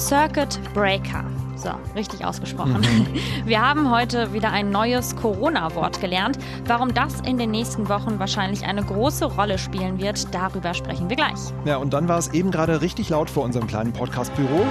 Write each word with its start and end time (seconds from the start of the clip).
Circuit 0.00 0.58
Breaker. 0.72 1.22
So, 1.56 1.68
richtig 1.94 2.24
ausgesprochen. 2.24 2.80
Mhm. 2.80 3.06
Wir 3.44 3.60
haben 3.60 3.90
heute 3.90 4.32
wieder 4.32 4.50
ein 4.50 4.70
neues 4.70 5.14
Corona-Wort 5.14 6.00
gelernt. 6.00 6.38
Warum 6.64 6.94
das 6.94 7.20
in 7.20 7.36
den 7.36 7.50
nächsten 7.50 7.90
Wochen 7.90 8.18
wahrscheinlich 8.18 8.64
eine 8.64 8.82
große 8.82 9.26
Rolle 9.26 9.58
spielen 9.58 10.00
wird, 10.00 10.34
darüber 10.34 10.72
sprechen 10.72 11.10
wir 11.10 11.16
gleich. 11.16 11.38
Ja, 11.66 11.76
und 11.76 11.92
dann 11.92 12.08
war 12.08 12.18
es 12.18 12.28
eben 12.28 12.50
gerade 12.50 12.80
richtig 12.80 13.10
laut 13.10 13.28
vor 13.28 13.44
unserem 13.44 13.66
kleinen 13.66 13.92
Podcast-Büro. 13.92 14.64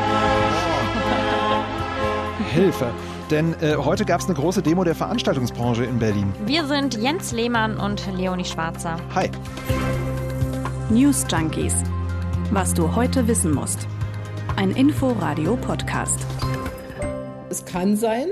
Hilfe! 2.51 2.91
Denn 3.29 3.53
äh, 3.61 3.75
heute 3.75 4.05
gab 4.05 4.21
es 4.21 4.25
eine 4.25 4.33
große 4.33 4.63
Demo 4.63 4.83
der 4.83 4.95
Veranstaltungsbranche 4.95 5.85
in 5.85 5.99
Berlin. 5.99 6.33
Wir 6.47 6.65
sind 6.65 6.97
Jens 6.97 7.31
Lehmann 7.31 7.77
und 7.77 8.03
Leonie 8.17 8.45
Schwarzer. 8.45 8.97
Hi. 9.13 9.29
News 10.89 11.27
Junkies. 11.29 11.75
Was 12.49 12.73
du 12.73 12.95
heute 12.95 13.27
wissen 13.27 13.53
musst. 13.53 13.87
Ein 14.59 14.71
Info-Radio-Podcast. 14.71 16.19
Es 17.49 17.63
kann 17.63 17.95
sein, 17.95 18.27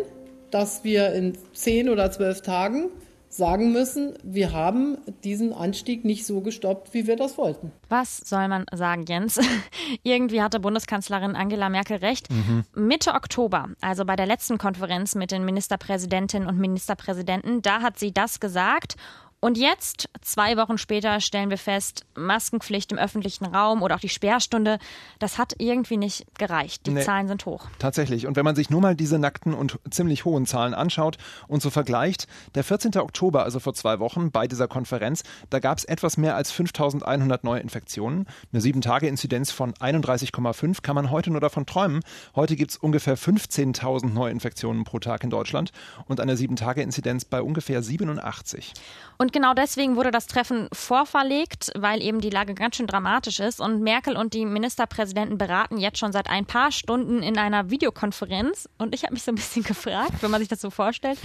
dass 0.52 0.84
wir 0.84 1.13
in 1.13 1.38
zehn 1.53 1.88
oder 1.88 2.12
zwölf 2.12 2.41
Tagen 2.41 2.90
sagen 3.30 3.72
müssen, 3.72 4.13
wir 4.23 4.52
haben 4.52 4.98
diesen 5.23 5.53
Anstieg 5.53 6.03
nicht 6.03 6.26
so 6.26 6.41
gestoppt, 6.41 6.94
wie 6.94 7.08
wir 7.08 7.16
das 7.16 7.38
wollten. 7.38 7.72
Was 7.88 8.17
soll 8.17 8.50
man 8.50 8.66
sagen, 8.73 9.05
Jens? 9.08 9.40
Irgendwie 10.03 10.41
hatte 10.41 10.59
Bundeskanzlerin 10.59 11.34
Angela 11.38 11.70
Merkel 11.70 11.95
recht. 11.95 12.30
Mhm. 12.30 12.66
Mitte 12.75 13.14
Oktober, 13.14 13.70
also 13.80 14.03
bei 14.03 14.17
der 14.17 14.25
letzten 14.25 14.58
Konferenz 14.58 15.16
mit 15.16 15.31
den 15.31 15.45
Ministerpräsidentinnen 15.45 16.50
und 16.50 16.58
Ministerpräsidenten, 16.58 17.62
da 17.62 17.81
hat 17.81 18.00
sie 18.00 18.14
das 18.14 18.41
gesagt 18.41 18.98
und 19.40 19.55
jetzt, 19.55 20.09
zwei 20.22 20.58
Wochen 20.58 20.80
später, 20.80 21.22
stellen 21.22 21.52
wir 21.52 21.59
fest, 21.59 22.05
Maskenpflicht 22.16 22.91
im 22.91 22.98
öffentlichen 22.98 23.45
Raum 23.45 23.84
oder 23.84 23.95
auch 23.95 24.00
die 24.00 24.09
Sperrstunde, 24.09 24.80
das 25.20 25.38
hat 25.38 25.54
irgendwie 25.59 25.98
nicht 25.98 26.26
gereicht. 26.40 26.88
Die 26.88 26.91
nee, 26.91 27.02
Zahlen 27.02 27.28
sind 27.28 27.45
hoch. 27.45 27.68
Tatsächlich. 27.78 28.25
Und 28.25 28.36
wenn 28.36 28.44
man 28.44 28.56
sich 28.56 28.72
nur 28.72 28.81
mal 28.81 28.95
diese 28.95 29.20
nackten 29.20 29.53
und 29.53 29.80
ziemlich 29.92 30.25
hohen 30.25 30.47
Zahlen 30.47 30.73
anschaut 30.73 31.17
und 31.47 31.62
so 31.62 31.70
vergleicht, 31.70 32.28
der 32.56 32.64
14. 32.64 32.97
Oktober, 32.97 33.44
also 33.44 33.59
vor 33.59 33.75
zwei 33.75 34.00
Wochen, 34.00 34.31
bei 34.31 34.47
dieser 34.47 34.67
Konferenz, 34.67 35.22
da 35.52 35.59
gab 35.59 35.78
es 35.78 35.86
etwas 35.86 36.17
mehr 36.17 36.36
als 36.36 36.52
5100 36.52 37.44
Neuinfektionen. 37.44 38.25
Eine 38.52 38.62
7-Tage-Inzidenz 38.64 39.52
von 39.52 39.73
31,5 39.75 40.81
kann 40.81 40.95
man 40.95 41.12
heute 41.12 41.30
nur 41.30 41.42
davon 41.42 41.67
träumen. 41.67 42.02
Heute 42.36 42.56
gibt 42.56 42.72
es 42.72 42.78
ungefähr 42.78 43.16
15.000 43.16 44.09
Neuinfektionen 44.09 44.84
pro 44.84 44.97
Tag 44.97 45.23
in 45.23 45.30
Deutschland 45.30 45.72
und 46.06 46.19
eine 46.19 46.34
7-Tage-Inzidenz 46.34 47.25
bei 47.25 47.44
ungefähr 47.44 47.84
87. 47.84 48.73
Und 49.19 49.27
und 49.28 49.33
genau 49.33 49.53
deswegen 49.53 49.97
wurde 49.97 50.09
das 50.09 50.25
Treffen 50.25 50.70
vorverlegt, 50.72 51.73
weil 51.75 52.02
eben 52.02 52.22
die 52.22 52.30
Lage 52.30 52.53
ganz 52.53 52.78
schön 52.78 52.88
dramatisch 52.88 53.42
ist. 53.42 53.59
Und 53.59 53.81
Merkel 53.81 54.16
und 54.16 54.34
die 54.34 54.45
Ministerpräsidenten 54.45 55.38
beraten 55.38 55.80
jetzt 55.80 55.97
schon 55.97 56.14
seit 56.14 56.30
ein 56.30 56.45
paar 56.45 56.72
Stunden 56.72 57.22
in 57.22 57.38
einer 57.38 57.69
Videokonferenz. 57.69 58.69
Und 58.78 58.95
ich 58.95 59.03
habe 59.03 59.11
mich 59.11 59.23
so 59.23 59.34
ein 59.34 59.36
bisschen 59.36 59.64
gefragt, 59.66 60.14
wenn 60.22 60.31
man 60.31 60.39
sich 60.39 60.47
das 60.47 60.61
so 60.61 60.69
vorstellt, 60.69 61.19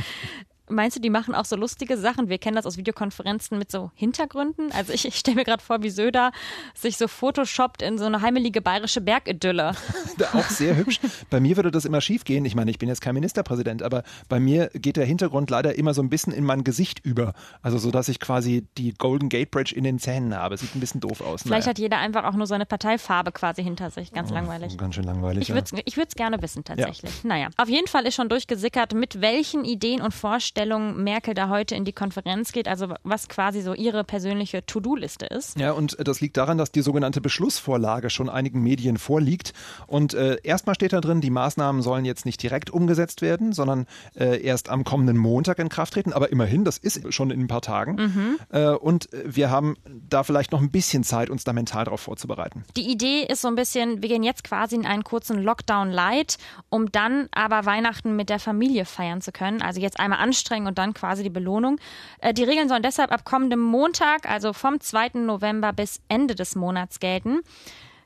Meinst 0.73 0.97
du, 0.97 1.01
die 1.01 1.11
machen 1.11 1.35
auch 1.35 1.45
so 1.45 1.57
lustige 1.57 1.97
Sachen? 1.97 2.29
Wir 2.29 2.39
kennen 2.39 2.57
das 2.57 2.67
aus 2.67 2.77
Videokonferenzen 2.77 3.59
mit 3.59 3.71
so 3.71 3.91
Hintergründen. 3.95 4.73
Also 4.73 4.93
ich, 4.93 5.07
ich 5.07 5.17
stelle 5.17 5.37
mir 5.37 5.45
gerade 5.45 5.63
vor, 5.63 5.83
wie 5.83 5.91
Söder 5.91 6.33
sich 6.75 6.97
so 6.97 7.09
photoshoppt 7.09 7.83
in 7.83 7.99
so 7.99 8.07
eine 8.07 8.23
heimelige 8.23 8.63
bayerische 8.63 9.01
Bergidylle. 9.01 9.73
auch 10.33 10.49
sehr 10.49 10.77
hübsch. 10.77 11.01
Bei 11.31 11.41
mir 11.41 11.57
würde 11.57 11.71
das 11.71 11.85
immer 11.85 12.01
schief 12.01 12.25
gehen. 12.25 12.45
Ich 12.45 12.55
meine, 12.55 12.71
ich 12.71 12.79
bin 12.79 12.89
jetzt 12.89 13.01
kein 13.01 13.15
Ministerpräsident, 13.15 13.83
aber 13.83 14.03
bei 14.29 14.41
mir 14.41 14.71
geht 14.75 14.97
der 14.97 15.05
Hintergrund 15.05 15.51
leider 15.51 15.77
immer 15.77 15.95
so 15.95 16.03
ein 16.03 16.09
bisschen 16.09 16.33
in 16.33 16.45
mein 16.45 16.65
Gesicht 16.65 17.05
über. 17.05 17.35
Also 17.61 17.79
so, 17.79 17.91
dass 17.91 18.09
ich 18.09 18.19
quasi 18.19 18.67
die 18.79 18.95
Golden 18.95 19.29
Gate 19.29 19.51
Bridge 19.51 19.75
in 19.75 19.85
den 19.85 19.99
Zähnen 19.99 20.35
habe. 20.35 20.57
Sieht 20.57 20.75
ein 20.75 20.81
bisschen 20.81 21.01
doof 21.01 21.21
aus. 21.21 21.43
Vielleicht 21.43 21.67
naja. 21.67 21.71
hat 21.71 21.79
jeder 21.79 21.99
einfach 21.99 22.25
auch 22.25 22.35
nur 22.35 22.47
so 22.47 22.55
eine 22.55 22.67
Parteifarbe 22.67 23.33
quasi 23.33 23.63
hinter 23.63 23.91
sich. 23.91 24.13
Ganz 24.13 24.31
oh, 24.31 24.35
langweilig. 24.35 24.79
Ganz 24.79 24.95
schön 24.95 25.05
langweilig. 25.05 25.51
Ich 25.85 25.97
würde 25.97 26.09
es 26.09 26.15
gerne 26.15 26.41
wissen 26.41 26.65
tatsächlich. 26.65 27.23
Ja. 27.23 27.29
Naja, 27.29 27.49
auf 27.57 27.69
jeden 27.69 27.87
Fall 27.87 28.07
ist 28.07 28.15
schon 28.15 28.29
durchgesickert, 28.29 28.95
mit 28.95 29.21
welchen 29.21 29.65
Ideen 29.65 30.01
und 30.01 30.15
Vorstellungen 30.15 30.62
Vorstellung 30.63 31.03
Merkel 31.03 31.35
da 31.35 31.49
heute 31.49 31.75
in 31.75 31.85
die 31.85 31.93
Konferenz 31.93 32.53
geht, 32.53 32.69
also 32.69 32.95
was 33.03 33.29
quasi 33.29 33.63
so 33.63 33.75
ihre 33.75 34.05
persönliche 34.05 34.65
To-Do-Liste 34.65 35.27
ist. 35.27 35.59
Ja, 35.59 35.73
und 35.73 35.97
das 35.99 36.21
liegt 36.21 36.37
daran, 36.37 36.57
dass 36.57 36.71
die 36.71 36.83
sogenannte 36.83 37.21
Beschlussvorlage 37.21 38.11
schon 38.11 38.29
einigen 38.29 38.63
Medien 38.63 38.97
vorliegt. 38.97 39.55
Und 39.89 40.15
äh, 40.15 40.37
erstmal 40.45 40.77
steht 40.77 40.93
da 40.93 41.01
drin, 41.01 41.21
die 41.21 41.31
Maßnahmen 41.31 41.83
sollen 41.83 42.05
jetzt 42.05 42.27
nicht 42.27 42.41
direkt 42.41 42.71
umgesetzt 42.71 43.23
werden, 43.23 43.53
sondern 43.53 43.87
äh, 44.15 44.41
erst 44.41 44.69
am 44.69 44.85
kommenden 44.85 45.17
Montag 45.17 45.59
in 45.59 45.69
Kraft 45.69 45.95
treten. 45.95 46.13
Aber 46.13 46.31
immerhin, 46.31 46.65
das 46.65 46.79
ist 46.79 47.13
schon 47.13 47.33
in 47.33 47.41
ein 47.41 47.49
paar 47.49 47.63
Tagen. 47.63 47.97
Mhm. 47.97 48.39
Äh, 48.53 48.69
und 48.69 49.09
wir 49.25 49.51
haben 49.51 49.77
da 50.09 50.23
vielleicht 50.23 50.53
noch 50.53 50.61
ein 50.61 50.71
bisschen 50.71 51.03
Zeit, 51.03 51.29
uns 51.29 51.43
da 51.43 51.53
mental 51.53 51.87
darauf 51.87 52.03
vorzubereiten. 52.03 52.65
Die 52.77 52.89
Idee 52.89 53.27
ist 53.29 53.43
so 53.43 53.49
ein 53.49 53.57
bisschen, 53.57 54.01
wir 54.01 54.09
gehen 54.09 54.23
jetzt 54.23 54.45
quasi 54.45 54.77
in 54.77 54.87
einen 54.87 55.03
kurzen 55.03 55.43
Lockdown 55.43 55.91
light, 55.91 56.39
um 56.69 56.93
dann 56.93 57.29
aber 57.33 57.67
Weihnachten 57.67 58.15
mit 58.15 58.29
der 58.29 58.39
Familie 58.39 58.85
feiern 58.85 59.21
zu 59.21 59.33
können. 59.33 59.61
Also 59.61 59.81
jetzt 59.81 59.99
einmal 59.99 60.21
anstrengend 60.21 60.42
anstrengen 60.43 60.67
und 60.67 60.79
dann 60.79 60.95
quasi 60.95 61.23
die 61.23 61.31
Belohnung. 61.31 61.79
Äh, 62.19 62.35
die 62.35 62.45
Regeln 62.45 62.69
sollen 62.69 62.83
deshalb 62.83 63.13
ab 63.13 63.25
kommendem 63.25 63.61
Montag, 63.61 64.29
also 64.29 64.53
vom 64.53 64.81
2. 64.81 65.11
November 65.15 65.73
bis 65.73 66.01
Ende 66.09 66.35
des 66.35 66.57
Monats 66.57 67.01
gelten 67.01 67.41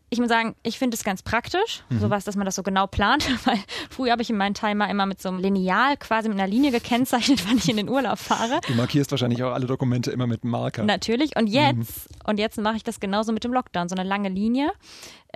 ich 0.08 0.20
muss 0.20 0.28
sagen, 0.28 0.54
ich 0.62 0.78
finde 0.78 0.94
es 0.94 1.02
ganz 1.02 1.22
praktisch, 1.22 1.82
mhm. 1.88 1.98
sowas, 1.98 2.24
dass 2.24 2.36
man 2.36 2.44
das 2.44 2.54
so 2.54 2.62
genau 2.62 2.86
plant, 2.86 3.28
weil 3.44 3.58
früher 3.91 4.12
habe 4.12 4.22
ich 4.22 4.30
in 4.30 4.36
meinen 4.36 4.54
Timer 4.54 4.88
immer 4.88 5.04
mit 5.04 5.20
so 5.20 5.28
einem 5.28 5.38
Lineal 5.38 5.97
quasi 5.97 6.28
mit 6.28 6.38
einer 6.38 6.48
Linie 6.48 6.70
gekennzeichnet, 6.70 7.44
wann 7.48 7.58
ich 7.58 7.69
in 7.69 7.76
den 7.76 7.88
Urlaub 7.88 8.19
fahre. 8.19 8.60
Du 8.68 8.74
markierst 8.74 9.10
wahrscheinlich 9.10 9.42
auch 9.42 9.53
alle 9.53 9.66
Dokumente 9.66 10.12
immer 10.12 10.26
mit 10.26 10.44
Marker. 10.44 10.84
Natürlich. 10.84 11.36
Und 11.36 11.48
jetzt, 11.48 11.74
mhm. 11.74 12.30
und 12.30 12.38
jetzt 12.38 12.58
mache 12.58 12.76
ich 12.76 12.84
das 12.84 13.00
genauso 13.00 13.32
mit 13.32 13.42
dem 13.42 13.53
Lockdown, 13.53 13.88
so 13.88 13.97
eine 13.97 14.08
lange 14.08 14.28
Linie. 14.28 14.70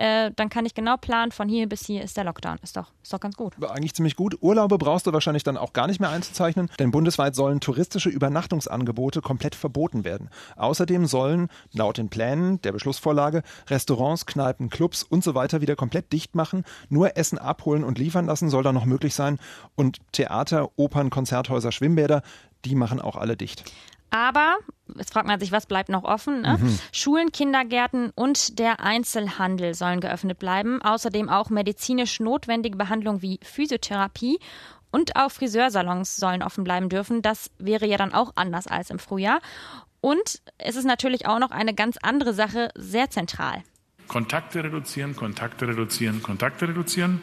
Äh, 0.01 0.31
dann 0.35 0.49
kann 0.49 0.65
ich 0.65 0.73
genau 0.73 0.97
planen, 0.97 1.31
von 1.31 1.47
hier 1.47 1.69
bis 1.69 1.85
hier 1.85 2.01
ist 2.01 2.17
der 2.17 2.23
Lockdown. 2.23 2.57
Ist 2.63 2.75
doch, 2.75 2.91
ist 3.03 3.13
doch 3.13 3.19
ganz 3.19 3.35
gut. 3.35 3.53
Eigentlich 3.63 3.93
ziemlich 3.93 4.15
gut. 4.15 4.35
Urlaube 4.41 4.79
brauchst 4.79 5.05
du 5.05 5.13
wahrscheinlich 5.13 5.43
dann 5.43 5.57
auch 5.57 5.73
gar 5.73 5.85
nicht 5.85 5.99
mehr 5.99 6.09
einzuzeichnen, 6.09 6.71
denn 6.79 6.89
bundesweit 6.89 7.35
sollen 7.35 7.59
touristische 7.59 8.09
Übernachtungsangebote 8.09 9.21
komplett 9.21 9.53
verboten 9.53 10.03
werden. 10.03 10.31
Außerdem 10.55 11.05
sollen, 11.05 11.49
laut 11.71 11.99
den 11.99 12.09
Plänen 12.09 12.59
der 12.63 12.71
Beschlussvorlage, 12.71 13.43
Restaurants, 13.69 14.25
Kneipen, 14.25 14.71
Clubs 14.71 15.03
und 15.03 15.23
so 15.23 15.35
weiter 15.35 15.61
wieder 15.61 15.75
komplett 15.75 16.11
dicht 16.11 16.33
machen. 16.33 16.63
Nur 16.89 17.15
Essen 17.15 17.37
abholen 17.37 17.83
und 17.83 17.99
liefern 17.99 18.25
lassen 18.25 18.49
soll 18.49 18.63
da 18.63 18.73
noch 18.73 18.85
möglich 18.85 19.13
sein. 19.13 19.37
Und 19.75 19.99
Theater, 20.13 20.71
Opern, 20.77 21.11
Konzerthäuser, 21.11 21.71
Schwimmbäder, 21.71 22.23
die 22.65 22.73
machen 22.73 22.99
auch 22.99 23.17
alle 23.17 23.37
dicht. 23.37 23.65
Aber, 24.11 24.57
jetzt 24.95 25.13
fragt 25.13 25.25
man 25.25 25.39
sich, 25.39 25.51
was 25.51 25.65
bleibt 25.65 25.89
noch 25.89 26.03
offen? 26.03 26.41
Ne? 26.41 26.59
Mhm. 26.59 26.79
Schulen, 26.91 27.31
Kindergärten 27.31 28.11
und 28.13 28.59
der 28.59 28.81
Einzelhandel 28.81 29.73
sollen 29.73 30.01
geöffnet 30.01 30.37
bleiben. 30.37 30.81
Außerdem 30.81 31.29
auch 31.29 31.49
medizinisch 31.49 32.19
notwendige 32.19 32.77
Behandlungen 32.77 33.21
wie 33.21 33.39
Physiotherapie 33.41 34.39
und 34.91 35.15
auch 35.15 35.31
Friseursalons 35.31 36.17
sollen 36.17 36.43
offen 36.43 36.65
bleiben 36.65 36.89
dürfen. 36.89 37.21
Das 37.21 37.49
wäre 37.57 37.87
ja 37.87 37.97
dann 37.97 38.13
auch 38.13 38.33
anders 38.35 38.67
als 38.67 38.89
im 38.89 38.99
Frühjahr. 38.99 39.39
Und 40.01 40.41
es 40.57 40.75
ist 40.75 40.85
natürlich 40.85 41.25
auch 41.27 41.39
noch 41.39 41.51
eine 41.51 41.73
ganz 41.73 41.97
andere 42.01 42.33
Sache 42.33 42.69
sehr 42.75 43.09
zentral. 43.09 43.63
Kontakte 44.11 44.61
reduzieren, 44.61 45.15
Kontakte 45.15 45.69
reduzieren, 45.69 46.21
Kontakte 46.21 46.67
reduzieren. 46.67 47.21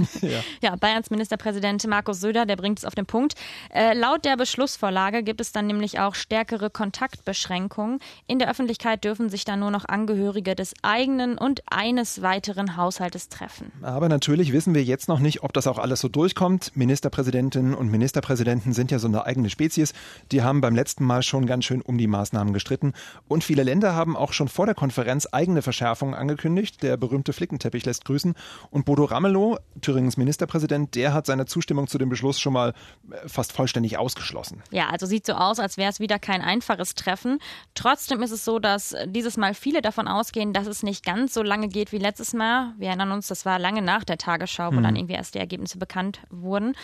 ja. 0.20 0.40
ja, 0.60 0.76
Bayerns 0.76 1.08
Ministerpräsident 1.08 1.86
Markus 1.86 2.20
Söder, 2.20 2.44
der 2.44 2.56
bringt 2.56 2.78
es 2.78 2.84
auf 2.84 2.94
den 2.94 3.06
Punkt. 3.06 3.34
Äh, 3.72 3.94
laut 3.94 4.26
der 4.26 4.36
Beschlussvorlage 4.36 5.22
gibt 5.22 5.40
es 5.40 5.52
dann 5.52 5.66
nämlich 5.66 5.98
auch 5.98 6.14
stärkere 6.14 6.68
Kontaktbeschränkungen. 6.68 8.00
In 8.26 8.38
der 8.38 8.50
Öffentlichkeit 8.50 9.02
dürfen 9.02 9.30
sich 9.30 9.46
dann 9.46 9.60
nur 9.60 9.70
noch 9.70 9.86
Angehörige 9.86 10.54
des 10.54 10.74
eigenen 10.82 11.38
und 11.38 11.62
eines 11.70 12.20
weiteren 12.20 12.76
Haushaltes 12.76 13.30
treffen. 13.30 13.72
Aber 13.80 14.10
natürlich 14.10 14.52
wissen 14.52 14.74
wir 14.74 14.84
jetzt 14.84 15.08
noch 15.08 15.20
nicht, 15.20 15.42
ob 15.42 15.54
das 15.54 15.66
auch 15.66 15.78
alles 15.78 16.00
so 16.00 16.08
durchkommt. 16.08 16.72
Ministerpräsidentinnen 16.74 17.72
und 17.72 17.90
Ministerpräsidenten 17.90 18.74
sind 18.74 18.90
ja 18.90 18.98
so 18.98 19.08
eine 19.08 19.24
eigene 19.24 19.48
Spezies. 19.48 19.94
Die 20.32 20.42
haben 20.42 20.60
beim 20.60 20.74
letzten 20.74 21.06
Mal 21.06 21.22
schon 21.22 21.46
ganz 21.46 21.64
schön 21.64 21.80
um 21.80 21.96
die 21.96 22.08
Maßnahmen 22.08 22.52
gestritten. 22.52 22.92
Und 23.26 23.42
viele 23.42 23.62
Länder 23.62 23.94
haben 23.94 24.18
auch 24.18 24.34
schon 24.34 24.48
vor 24.48 24.66
der 24.66 24.74
Konferenz 24.74 25.26
eigene 25.32 25.62
Verschärfungen 25.62 26.09
Veränderungen 26.10 26.14
angekündigt. 26.14 26.82
Der 26.82 26.96
berühmte 26.96 27.32
Flickenteppich 27.32 27.84
lässt 27.84 28.04
grüßen. 28.04 28.34
Und 28.70 28.84
Bodo 28.84 29.04
Ramelow, 29.04 29.58
Thüringens 29.80 30.16
Ministerpräsident, 30.16 30.94
der 30.94 31.12
hat 31.12 31.26
seine 31.26 31.46
Zustimmung 31.46 31.86
zu 31.86 31.98
dem 31.98 32.08
Beschluss 32.08 32.40
schon 32.40 32.52
mal 32.52 32.74
äh, 33.10 33.28
fast 33.28 33.52
vollständig 33.52 33.98
ausgeschlossen. 33.98 34.62
Ja, 34.70 34.88
also 34.90 35.06
sieht 35.06 35.26
so 35.26 35.34
aus, 35.34 35.58
als 35.58 35.76
wäre 35.76 35.90
es 35.90 36.00
wieder 36.00 36.18
kein 36.18 36.42
einfaches 36.42 36.94
Treffen. 36.94 37.38
Trotzdem 37.74 38.22
ist 38.22 38.32
es 38.32 38.44
so, 38.44 38.58
dass 38.58 38.94
dieses 39.06 39.36
Mal 39.36 39.54
viele 39.54 39.82
davon 39.82 40.08
ausgehen, 40.08 40.52
dass 40.52 40.66
es 40.66 40.82
nicht 40.82 41.04
ganz 41.04 41.34
so 41.34 41.42
lange 41.42 41.68
geht 41.68 41.92
wie 41.92 41.98
letztes 41.98 42.32
Mal. 42.32 42.74
Wir 42.78 42.88
erinnern 42.88 43.12
uns, 43.12 43.28
das 43.28 43.44
war 43.44 43.58
lange 43.58 43.82
nach 43.82 44.04
der 44.04 44.18
Tagesschau, 44.18 44.70
wo 44.72 44.76
hm. 44.76 44.82
dann 44.82 44.96
irgendwie 44.96 45.14
erst 45.14 45.34
die 45.34 45.38
Ergebnisse 45.38 45.78
bekannt 45.78 46.20
wurden. 46.30 46.74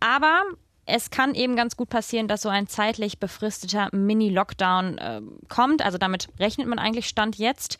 Aber 0.00 0.42
es 0.88 1.10
kann 1.10 1.34
eben 1.34 1.54
ganz 1.54 1.76
gut 1.76 1.90
passieren, 1.90 2.28
dass 2.28 2.42
so 2.42 2.48
ein 2.48 2.66
zeitlich 2.66 3.18
befristeter 3.18 3.88
Mini-Lockdown 3.92 4.98
äh, 4.98 5.20
kommt. 5.48 5.82
Also 5.84 5.98
damit 5.98 6.28
rechnet 6.40 6.66
man 6.66 6.78
eigentlich 6.78 7.08
Stand 7.08 7.36
jetzt 7.36 7.78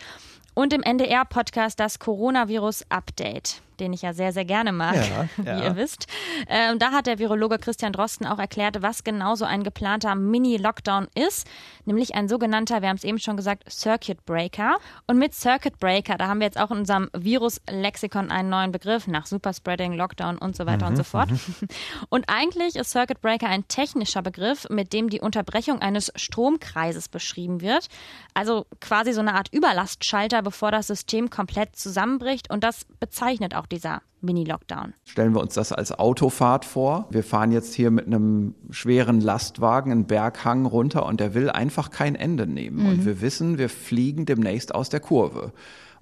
und 0.54 0.72
im 0.72 0.82
NDR-Podcast 0.82 1.80
das 1.80 1.98
Coronavirus-Update. 1.98 3.62
Den 3.80 3.92
ich 3.92 4.02
ja 4.02 4.12
sehr, 4.12 4.32
sehr 4.32 4.44
gerne 4.44 4.72
mag, 4.72 4.96
Ja, 4.96 5.28
wie 5.36 5.46
ja. 5.46 5.64
ihr 5.64 5.76
wisst. 5.76 6.06
Ähm, 6.48 6.78
da 6.78 6.92
hat 6.92 7.06
der 7.06 7.18
Virologe 7.18 7.58
Christian 7.58 7.92
Drosten 7.92 8.26
auch 8.26 8.38
erklärt, 8.38 8.82
was 8.82 9.04
genau 9.04 9.34
so 9.34 9.44
ein 9.44 9.62
geplanter 9.62 10.14
Mini-Lockdown 10.14 11.08
ist, 11.14 11.46
nämlich 11.84 12.14
ein 12.14 12.28
sogenannter, 12.28 12.82
wir 12.82 12.88
haben 12.88 12.96
es 12.96 13.04
eben 13.04 13.18
schon 13.18 13.36
gesagt, 13.36 13.64
Circuit 13.70 14.24
Breaker. 14.26 14.78
Und 15.06 15.18
mit 15.18 15.34
Circuit 15.34 15.78
Breaker, 15.78 16.16
da 16.16 16.28
haben 16.28 16.40
wir 16.40 16.46
jetzt 16.46 16.58
auch 16.58 16.70
in 16.70 16.78
unserem 16.78 17.08
Virus-Lexikon 17.16 18.30
einen 18.30 18.48
neuen 18.48 18.72
Begriff 18.72 19.06
nach 19.06 19.26
Superspreading, 19.26 19.94
Lockdown 19.94 20.38
und 20.38 20.56
so 20.56 20.66
weiter 20.66 20.86
und 20.86 20.96
so 20.96 21.04
fort. 21.04 21.30
Und 22.08 22.24
eigentlich 22.28 22.76
ist 22.76 22.90
Circuit 22.90 23.20
Breaker 23.20 23.48
ein 23.48 23.66
technischer 23.68 24.22
Begriff, 24.22 24.68
mit 24.70 24.92
dem 24.92 25.10
die 25.10 25.20
Unterbrechung 25.20 25.80
eines 25.80 26.12
Stromkreises 26.16 27.08
beschrieben 27.08 27.60
wird. 27.60 27.88
Also 28.34 28.66
quasi 28.80 29.12
so 29.12 29.20
eine 29.20 29.34
Art 29.34 29.52
Überlastschalter, 29.52 30.42
bevor 30.42 30.70
das 30.70 30.86
System 30.86 31.30
komplett 31.30 31.76
zusammenbricht. 31.76 32.50
Und 32.50 32.64
das 32.64 32.84
bezeichnet 33.00 33.54
auch 33.54 33.66
dieser 33.70 34.02
Mini-Lockdown. 34.20 34.94
Stellen 35.04 35.34
wir 35.34 35.40
uns 35.40 35.54
das 35.54 35.72
als 35.72 35.92
Autofahrt 35.92 36.64
vor. 36.64 37.06
Wir 37.10 37.22
fahren 37.22 37.52
jetzt 37.52 37.74
hier 37.74 37.90
mit 37.90 38.06
einem 38.06 38.54
schweren 38.70 39.20
Lastwagen 39.20 39.92
einen 39.92 40.06
Berghang 40.06 40.66
runter 40.66 41.06
und 41.06 41.20
der 41.20 41.34
will 41.34 41.50
einfach 41.50 41.90
kein 41.90 42.14
Ende 42.14 42.46
nehmen. 42.46 42.86
Und 42.86 43.04
wir 43.04 43.20
wissen, 43.20 43.58
wir 43.58 43.68
fliegen 43.68 44.26
demnächst 44.26 44.74
aus 44.74 44.88
der 44.88 45.00
Kurve. 45.00 45.52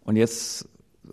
Und 0.05 0.17
jetzt 0.17 0.69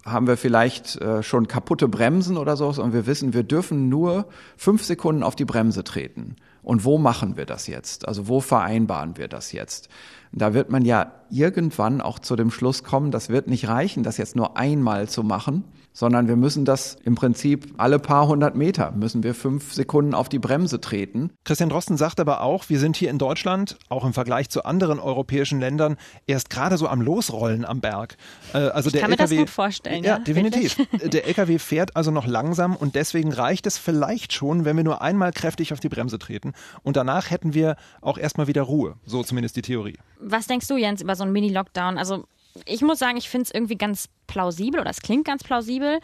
haben 0.06 0.28
wir 0.28 0.38
vielleicht 0.38 0.96
äh, 1.02 1.24
schon 1.24 1.48
kaputte 1.48 1.88
Bremsen 1.88 2.38
oder 2.38 2.58
so 2.58 2.70
und 2.70 2.94
wir 2.94 3.06
wissen, 3.06 3.34
wir 3.34 3.44
dürfen 3.44 3.90
nur 3.90 4.28
fünf 4.58 4.84
Sekunden 4.84 5.24
auf 5.24 5.36
die 5.36 5.46
Bremse 5.46 5.84
treten. 5.84 6.36
Und 6.64 6.86
wo 6.86 6.98
machen 6.98 7.38
wir 7.38 7.46
das 7.46 7.68
jetzt? 7.68 8.08
Also 8.08 8.28
wo 8.28 8.40
vereinbaren 8.40 9.18
wir 9.18 9.28
das 9.28 9.52
jetzt? 9.52 9.90
Da 10.32 10.54
wird 10.54 10.70
man 10.70 10.86
ja 10.86 11.12
irgendwann 11.34 12.00
auch 12.00 12.20
zu 12.20 12.36
dem 12.36 12.52
Schluss 12.52 12.84
kommen, 12.84 13.12
das 13.12 13.30
wird 13.30 13.48
nicht 13.48 13.68
reichen, 13.68 14.04
das 14.04 14.18
jetzt 14.18 14.36
nur 14.36 14.56
einmal 14.56 15.10
zu 15.10 15.24
machen, 15.24 15.64
sondern 15.94 16.28
wir 16.28 16.36
müssen 16.36 16.66
das 16.66 16.98
im 17.04 17.16
Prinzip 17.16 17.74
alle 17.78 18.00
paar 18.00 18.28
hundert 18.28 18.56
Meter 18.56 18.92
müssen 18.92 19.24
wir 19.24 19.34
fünf 19.34 19.74
Sekunden 19.74 20.14
auf 20.14 20.30
die 20.30 20.40
Bremse 20.40 20.82
treten. 20.82 21.32
Christian 21.44 21.70
Drosten 21.70 21.98
sagt 21.98 22.20
aber 22.20 22.42
auch, 22.42 22.70
wir 22.70 22.80
sind 22.80 22.98
hier 22.98 23.10
in 23.10 23.18
Deutschland, 23.18 23.78
auch 23.90 24.06
im 24.06 24.14
Vergleich 24.14 24.50
zu 24.50 24.66
anderen 24.66 25.00
europäischen 25.00 25.60
Ländern, 25.60 25.98
erst 26.28 26.50
gerade 26.50 26.78
so 26.78 26.88
am 26.88 27.02
Losrollen 27.02 27.66
am 27.66 27.82
Berg. 27.82 28.18
Äh, 28.54 28.58
also 28.58 28.90
der 28.90 29.02
kann 29.02 29.12
mir 29.12 29.18
das 29.18 29.32
gut 29.32 29.50
vorstellen, 29.50 30.04
Ja, 30.04 30.18
ja, 30.18 30.20
definitiv. 30.20 30.78
Der 31.04 31.28
LKW 31.28 31.60
fährt 31.60 31.96
also 31.96 32.12
noch 32.12 32.26
langsam 32.26 32.76
und 32.76 32.96
deswegen 32.96 33.32
reicht 33.32 33.68
es 33.68 33.78
vielleicht 33.78 34.34
schon, 34.34 34.66
wenn 34.66 34.78
wir 34.78 34.84
nur 34.84 35.02
einmal 35.02 35.32
kräftig 35.32 35.74
auf 35.74 35.80
die 35.80 35.90
Bremse 35.90 36.18
treten. 36.18 36.54
Und 36.82 36.96
danach 36.96 37.30
hätten 37.30 37.54
wir 37.54 37.76
auch 38.02 38.18
erstmal 38.18 38.48
wieder 38.48 38.64
Ruhe. 38.64 38.96
So 39.06 39.24
zumindest 39.24 39.56
die 39.56 39.62
Theorie. 39.62 39.98
Was 40.20 40.48
denkst 40.48 40.68
du, 40.68 40.78
Jens, 40.78 41.02
über 41.02 41.16
so 41.16 41.23
einen 41.24 41.34
Mini-Lockdown? 41.34 41.98
Also 41.98 42.26
ich 42.66 42.82
muss 42.82 43.00
sagen, 43.00 43.18
ich 43.18 43.30
finde 43.30 43.46
es 43.46 43.52
irgendwie 43.52 43.78
ganz 43.78 44.10
plausibel 44.28 44.80
oder 44.80 44.90
es 44.90 45.02
klingt 45.02 45.26
ganz 45.26 45.44
plausibel. 45.44 46.00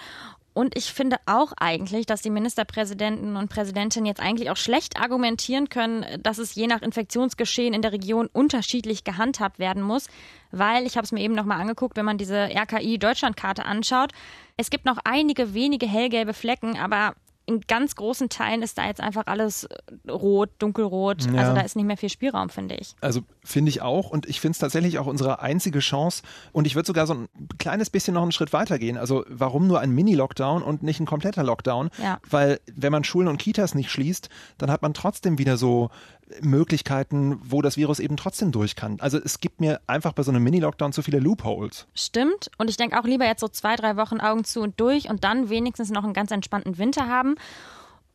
Und 0.54 0.75
ich 0.75 0.92
finde 0.92 1.18
auch 1.25 1.54
eigentlich, 1.57 2.06
dass 2.06 2.21
die 2.21 2.31
Ministerpräsidenten 2.31 3.38
und 3.38 3.50
Präsidentinnen 3.50 4.07
jetzt 4.07 4.19
eigentlich 4.19 4.50
auch 4.50 4.57
schlecht 4.57 5.00
argumentieren 5.00 5.69
können, 5.69 6.06
dass 6.21 6.38
es 6.38 6.56
je 6.56 6.68
nach 6.68 6.81
Infektionsgeschehen 6.81 7.74
in 7.74 7.81
der 7.81 7.94
Region 7.94 8.27
unterschiedlich 8.33 9.04
gehandhabt 9.04 9.60
werden 9.60 9.83
muss. 9.83 10.07
Weil, 10.51 10.86
ich 10.86 10.98
habe 10.98 11.06
es 11.06 11.12
mir 11.12 11.22
eben 11.22 11.36
nochmal 11.36 11.62
angeguckt, 11.62 11.95
wenn 11.95 12.06
man 12.06 12.18
diese 12.18 12.50
RKI-Deutschlandkarte 12.50 13.63
anschaut, 13.63 14.12
es 14.57 14.69
gibt 14.69 14.86
noch 14.86 14.98
einige 15.06 15.54
wenige 15.54 15.88
hellgelbe 15.88 16.33
Flecken, 16.33 16.77
aber 16.77 17.13
in 17.50 17.62
ganz 17.62 17.96
großen 17.96 18.30
Teilen 18.30 18.62
ist 18.62 18.78
da 18.78 18.86
jetzt 18.86 19.01
einfach 19.01 19.24
alles 19.25 19.68
rot, 20.07 20.51
dunkelrot. 20.60 21.25
Ja. 21.25 21.40
Also 21.40 21.56
da 21.56 21.62
ist 21.62 21.75
nicht 21.75 21.86
mehr 21.86 21.98
viel 21.98 22.10
Spielraum, 22.10 22.50
finde 22.50 22.75
ich. 22.75 22.96
Also 23.01 23.22
finde 23.44 23.69
ich 23.69 23.81
auch 23.81 24.12
und 24.12 24.28
ich 24.28 24.40
finde 24.40 24.51
es 24.51 24.60
tatsächlich 24.60 25.00
auch 25.00 25.07
unsere 25.07 25.42
einzige 25.42 25.80
Chance 25.80 26.22
und 26.51 26.68
ich 26.68 26.75
würde 26.75 26.86
sogar 26.86 27.07
so 27.07 27.16
ein 27.16 27.28
kleines 27.57 27.90
bisschen 27.90 28.13
noch 28.13 28.22
einen 28.22 28.31
Schritt 28.31 28.54
weiter 28.54 28.78
gehen. 28.78 28.98
Also 28.98 29.25
warum 29.28 29.66
nur 29.66 29.80
ein 29.80 29.90
Mini-Lockdown 29.90 30.62
und 30.62 30.84
nicht 30.84 31.00
ein 31.00 31.07
kompletter 31.07 31.44
Lockdown? 31.44 31.90
Ja. 32.01 32.19
Weil 32.30 32.60
wenn 32.72 32.92
man 32.92 33.04
Schulen 33.04 33.28
und 33.28 33.40
Kitas 33.40 33.74
nicht 33.74 33.90
schließt, 33.90 34.30
dann 34.60 34.69
hat 34.69 34.84
man 34.84 34.94
trotzdem 34.94 35.40
wieder 35.40 35.57
so 35.57 35.90
Möglichkeiten, 36.41 37.39
wo 37.43 37.61
das 37.61 37.77
Virus 37.77 37.99
eben 37.99 38.17
trotzdem 38.17 38.51
durch 38.51 38.75
kann. 38.75 38.97
Also 38.99 39.17
es 39.17 39.39
gibt 39.39 39.61
mir 39.61 39.81
einfach 39.87 40.13
bei 40.13 40.23
so 40.23 40.31
einem 40.31 40.43
Mini-Lockdown 40.43 40.93
zu 40.93 41.01
viele 41.01 41.19
Loopholes. 41.19 41.87
Stimmt. 41.93 42.51
Und 42.57 42.69
ich 42.69 42.77
denke 42.77 42.99
auch 42.99 43.05
lieber 43.05 43.25
jetzt 43.25 43.41
so 43.41 43.47
zwei, 43.47 43.75
drei 43.75 43.97
Wochen 43.97 44.19
Augen 44.19 44.43
zu 44.43 44.61
und 44.61 44.79
durch 44.79 45.09
und 45.09 45.23
dann 45.23 45.49
wenigstens 45.49 45.89
noch 45.89 46.03
einen 46.03 46.13
ganz 46.13 46.31
entspannten 46.31 46.77
Winter 46.77 47.07
haben. 47.07 47.35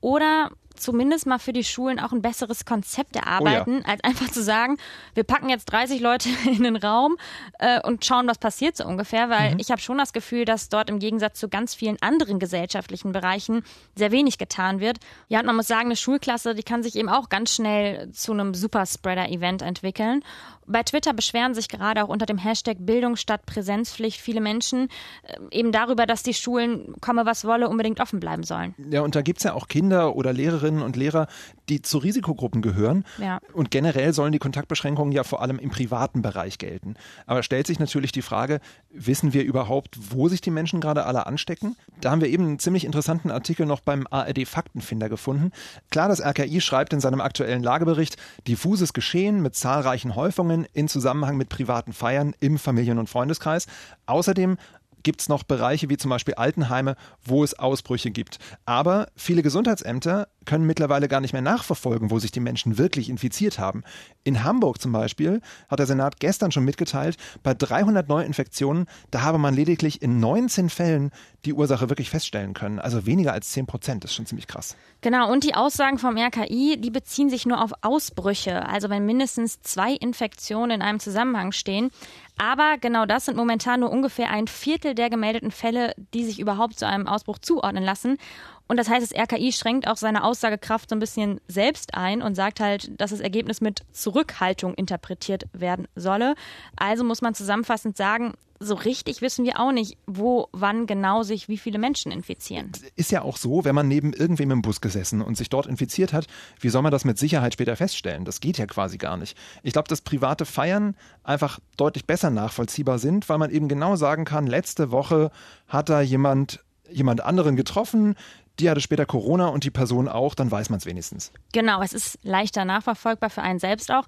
Oder 0.01 0.51
zumindest 0.77 1.27
mal 1.27 1.39
für 1.39 1.53
die 1.53 1.65
Schulen 1.65 1.99
auch 1.99 2.13
ein 2.13 2.23
besseres 2.23 2.65
Konzept 2.65 3.17
erarbeiten, 3.17 3.85
als 3.87 4.03
einfach 4.05 4.31
zu 4.31 4.43
sagen, 4.43 4.77
wir 5.15 5.25
packen 5.25 5.49
jetzt 5.49 5.67
30 5.67 6.01
Leute 6.01 6.29
in 6.47 6.63
den 6.63 6.77
Raum 6.77 7.17
äh, 7.59 7.81
und 7.83 8.05
schauen, 8.05 8.27
was 8.27 8.39
passiert 8.39 8.77
so 8.77 8.85
ungefähr, 8.85 9.31
weil 9.31 9.57
ich 9.59 9.71
habe 9.71 9.81
schon 9.81 9.99
das 9.99 10.13
Gefühl, 10.13 10.45
dass 10.45 10.69
dort 10.69 10.91
im 10.91 10.99
Gegensatz 10.99 11.39
zu 11.39 11.49
ganz 11.49 11.75
vielen 11.75 12.01
anderen 12.01 12.39
gesellschaftlichen 12.39 13.13
Bereichen 13.13 13.63
sehr 13.97 14.13
wenig 14.13 14.39
getan 14.39 14.81
wird. 14.81 14.99
Ja, 15.29 15.41
und 15.41 15.47
man 15.47 15.57
muss 15.57 15.67
sagen, 15.67 15.87
eine 15.87 15.97
Schulklasse, 15.97 16.55
die 16.55 16.63
kann 16.63 16.83
sich 16.83 16.97
eben 16.97 17.09
auch 17.09 17.29
ganz 17.29 17.55
schnell 17.55 18.11
zu 18.13 18.33
einem 18.33 18.55
Superspreader-Event 18.55 19.63
entwickeln. 19.63 20.23
Bei 20.67 20.83
Twitter 20.83 21.13
beschweren 21.13 21.55
sich 21.55 21.69
gerade 21.69 22.03
auch 22.03 22.09
unter 22.09 22.27
dem 22.27 22.39
Hashtag 22.39 22.79
Bildung 22.81 23.17
statt 23.17 23.45
Präsenzpflicht 23.45 24.21
viele 24.21 24.41
Menschen 24.41 24.89
äh, 25.23 25.37
eben 25.51 25.73
darüber, 25.73 26.07
dass 26.07 26.23
die 26.23 26.35
Schulen, 26.35 26.95
komme 27.01 27.27
was 27.27 27.45
wolle, 27.45 27.69
unbedingt 27.69 28.01
offen 28.01 28.21
bleiben 28.21 28.45
sollen. 28.45 28.75
Ja, 28.91 29.03
und 29.03 29.15
da 29.15 29.23
gibt's 29.23 29.45
ja 29.45 29.53
auch 29.55 29.69
Kinder 29.69 30.17
oder 30.17 30.33
Lehrerinnen 30.33 30.64
und 30.65 30.97
Lehrer, 30.97 31.27
die 31.69 31.83
zu 31.83 31.99
Risikogruppen 31.99 32.63
gehören. 32.63 33.05
Ja. 33.19 33.41
Und 33.53 33.71
generell 33.71 34.13
sollen 34.13 34.33
die 34.33 34.39
Kontaktbeschränkungen 34.39 35.13
ja 35.13 35.25
vor 35.25 35.43
allem 35.43 35.59
im 35.59 35.71
privaten 35.71 36.23
Bereich 36.23 36.59
gelten. 36.59 36.95
Aber 37.27 37.43
stellt 37.43 37.67
sich 37.67 37.79
natürlich 37.79 38.13
die 38.13 38.23
Frage, 38.23 38.61
wissen 38.91 39.33
wir 39.33 39.45
überhaupt, 39.45 39.97
wo 40.11 40.29
sich 40.29 40.41
die 40.41 40.51
Menschen 40.51 40.81
gerade 40.81 41.05
alle 41.07 41.27
anstecken? 41.27 41.77
Da 42.01 42.11
haben 42.11 42.21
wir 42.21 42.29
eben 42.29 42.45
einen 42.45 42.59
ziemlich 42.59 42.85
interessanten 42.85 43.31
Artikel 43.31 43.67
noch 43.67 43.81
beim 43.81 44.07
ARD 44.11 44.47
Faktenfinder 44.47 45.09
gefunden. 45.09 45.53
Klar, 45.91 46.09
das 46.09 46.21
RKI 46.21 46.61
schreibt 46.61 46.93
in 46.93 47.01
seinem 47.01 47.21
aktuellen 47.21 47.63
Lagebericht, 47.63 48.17
diffuses 48.47 48.93
Geschehen 48.93 49.43
mit 49.43 49.55
zahlreichen 49.55 50.15
Häufungen 50.15 50.67
in 50.73 50.89
Zusammenhang 50.89 51.37
mit 51.37 51.49
privaten 51.49 51.93
Feiern 51.93 52.35
im 52.41 52.59
Familien- 52.59 52.99
und 52.99 53.09
Freundeskreis. 53.09 53.67
Außerdem 54.07 54.57
gibt 55.05 55.21
es 55.21 55.29
noch 55.29 55.45
Bereiche 55.45 55.89
wie 55.89 55.97
zum 55.97 56.09
Beispiel 56.09 56.35
Altenheime, 56.35 56.97
wo 57.25 57.45
es 57.45 57.57
Ausbrüche 57.57 58.11
gibt. 58.11 58.39
Aber 58.65 59.09
viele 59.15 59.43
Gesundheitsämter 59.43 60.29
können 60.45 60.67
mittlerweile 60.67 61.09
gar 61.09 61.21
nicht 61.21 61.33
mehr 61.33 61.43
nachverfolgen, 61.43 62.11
wo 62.11 62.19
sich 62.19 62.33
die 62.33 62.41
Menschen 62.41 62.79
wirklich 62.79 63.09
infiziert 63.09 63.59
haben. 63.59 63.83
In 64.23 64.45
Hamburg 64.45 64.81
zum 64.81 64.93
Beispiel 64.93 65.41
hat 65.69 65.79
der 65.79 65.87
Senat 65.87 66.21
gestern 66.21 66.53
schon 66.53 66.65
mitgeteilt, 66.65 67.17
bei 67.43 67.55
300 67.55 68.09
Neuinfektionen, 68.09 68.87
da 69.11 69.23
habe 69.23 69.39
man 69.39 69.55
lediglich 69.55 70.03
in 70.03 70.21
19 70.21 70.71
Fällen 70.71 71.11
die 71.45 71.53
Ursache 71.53 71.89
wirklich 71.89 72.11
feststellen 72.11 72.55
können. 72.55 72.79
Also 72.79 73.07
weniger 73.07 73.33
als 73.33 73.51
10 73.51 73.67
Prozent, 73.67 74.05
das 74.05 74.11
ist 74.11 74.17
schon 74.17 74.27
ziemlich 74.27 74.47
krass. 74.47 74.77
Genau, 75.01 75.31
und 75.31 75.45
die 75.45 75.55
Aussagen 75.55 75.99
vom 75.99 76.17
RKI, 76.17 76.79
die 76.79 76.91
beziehen 76.91 77.29
sich 77.29 77.47
nur 77.47 77.63
auf 77.63 77.73
Ausbrüche, 77.83 78.67
also 78.67 78.89
wenn 78.89 79.05
mindestens 79.05 79.61
zwei 79.63 79.93
Infektionen 79.93 80.71
in 80.71 80.83
einem 80.83 81.01
Zusammenhang 81.01 81.53
stehen. 81.53 81.91
Aber 82.37 82.79
genau 82.81 83.07
das 83.07 83.27
sind 83.27 83.37
momentan 83.37 83.81
nur 83.81 83.91
ungefähr 83.91 84.31
ein 84.31 84.49
Viertel 84.49 84.95
der 84.95 85.11
gemeldeten 85.11 85.51
Fälle, 85.51 85.95
die 86.15 86.25
sich 86.25 86.41
überhaupt 86.41 86.79
zu 86.79 86.87
einem 86.87 87.07
Ausbruch 87.07 87.39
zuordnen 87.39 87.85
lassen. 87.85 88.19
Und 88.67 88.79
das 88.79 88.89
heißt, 88.89 89.03
das 89.03 89.19
RKI 89.19 89.53
schränkt 89.53 89.87
auch 89.89 89.97
seine 89.97 90.25
Aussagekraft 90.25 90.89
so 90.89 90.97
ein 90.97 91.01
bisschen 91.01 91.41
selbst 91.49 91.95
ein 91.95 92.23
und 92.23 92.35
sagt 92.35 92.61
halt, 92.61 92.99
dass 93.01 93.11
das 93.11 93.21
Ergebnis 93.21 93.61
mit 93.61 93.83
Zurückhaltung 93.93 94.75
interpretiert 94.75 95.45
werden 95.53 95.87
solle. 95.95 96.35
Also 96.77 97.05
muss 97.05 97.21
man 97.21 97.35
zusammenfassend 97.35 97.97
sagen, 97.97 98.35
so 98.61 98.75
richtig 98.75 99.21
wissen 99.21 99.45
wir 99.45 99.61
auch 99.61 99.73
nicht, 99.73 99.99
wo, 100.07 100.49
wann 100.53 100.87
genau 100.87 101.23
sich 101.23 101.49
wie 101.49 101.59
viele 101.59 101.79
Menschen 101.79 102.13
infizieren. 102.13 102.73
Ist 102.97 103.11
ja 103.11 103.23
auch 103.23 103.37
so, 103.37 103.65
wenn 103.65 103.75
man 103.75 103.89
neben 103.89 104.13
irgendwem 104.13 104.51
im 104.51 104.63
Bus 104.63 104.81
gesessen 104.81 105.21
und 105.21 105.37
sich 105.37 105.51
dort 105.51 105.67
infiziert 105.67 106.13
hat, 106.13 106.27
wie 106.61 106.69
soll 106.69 106.83
man 106.83 106.93
das 106.93 107.05
mit 107.05 107.19
Sicherheit 107.19 107.53
später 107.53 107.77
feststellen? 107.77 108.25
Das 108.25 108.41
geht 108.41 108.57
ja 108.57 108.67
quasi 108.67 108.97
gar 108.97 109.17
nicht. 109.17 109.37
Ich 109.63 109.73
glaube, 109.73 109.89
dass 109.89 110.01
private 110.01 110.47
Feiern 110.47 110.97
einfach 111.23 111.59
deutlich 111.77 112.07
besser 112.07 112.31
nachvollziehbar 112.31 112.99
sind, 112.99 113.29
weil 113.29 113.39
man 113.39 113.51
eben 113.51 113.69
genau 113.69 113.97
sagen 113.97 114.25
kann, 114.25 114.47
letzte 114.47 114.91
Woche 114.91 115.31
hat 115.69 115.89
da 115.89 116.01
jemand 116.01 116.61
jemand 116.91 117.23
anderen 117.25 117.57
getroffen, 117.57 118.15
die 118.61 118.71
hatte 118.71 118.81
später 118.81 119.07
Corona 119.07 119.49
und 119.49 119.65
die 119.65 119.71
Person 119.71 120.09
auch, 120.09 120.35
dann 120.35 120.51
weiß 120.51 120.71
man 120.71 120.79
es 120.79 120.87
wenigstens. 120.87 121.33
Genau, 121.53 121.83
es 121.83 121.93
ist 121.93 122.19
leichter 122.23 122.65
nachverfolgbar 122.65 123.31
für 123.31 123.43
einen 123.43 123.59
selbst 123.59 123.91
auch. 123.91 124.05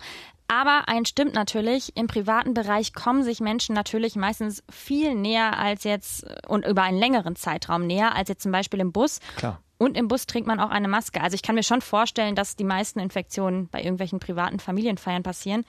Aber 0.49 0.89
eins 0.89 1.09
stimmt 1.09 1.35
natürlich, 1.35 1.97
im 1.97 2.07
privaten 2.07 2.55
Bereich 2.55 2.95
kommen 2.95 3.25
sich 3.25 3.41
Menschen 3.41 3.75
natürlich 3.75 4.15
meistens 4.15 4.63
viel 4.71 5.15
näher 5.15 5.59
als 5.59 5.83
jetzt 5.83 6.25
und 6.47 6.65
über 6.65 6.83
einen 6.83 6.99
längeren 6.99 7.35
Zeitraum 7.35 7.87
näher 7.87 8.15
als 8.15 8.29
jetzt 8.29 8.43
zum 8.43 8.53
Beispiel 8.53 8.81
im 8.81 8.93
Bus. 8.93 9.19
Klar. 9.37 9.61
Und 9.79 9.97
im 9.97 10.09
Bus 10.09 10.27
trägt 10.27 10.47
man 10.47 10.61
auch 10.61 10.71
eine 10.71 10.89
Maske. 10.89 11.21
Also 11.21 11.35
ich 11.35 11.43
kann 11.43 11.57
mir 11.57 11.65
schon 11.65 11.81
vorstellen, 11.81 12.35
dass 12.35 12.57
die 12.57 12.65
meisten 12.65 13.01
Infektionen 13.01 13.69
bei 13.69 13.83
irgendwelchen 13.83 14.21
privaten 14.21 14.61
Familienfeiern 14.61 15.23
passieren. 15.23 15.65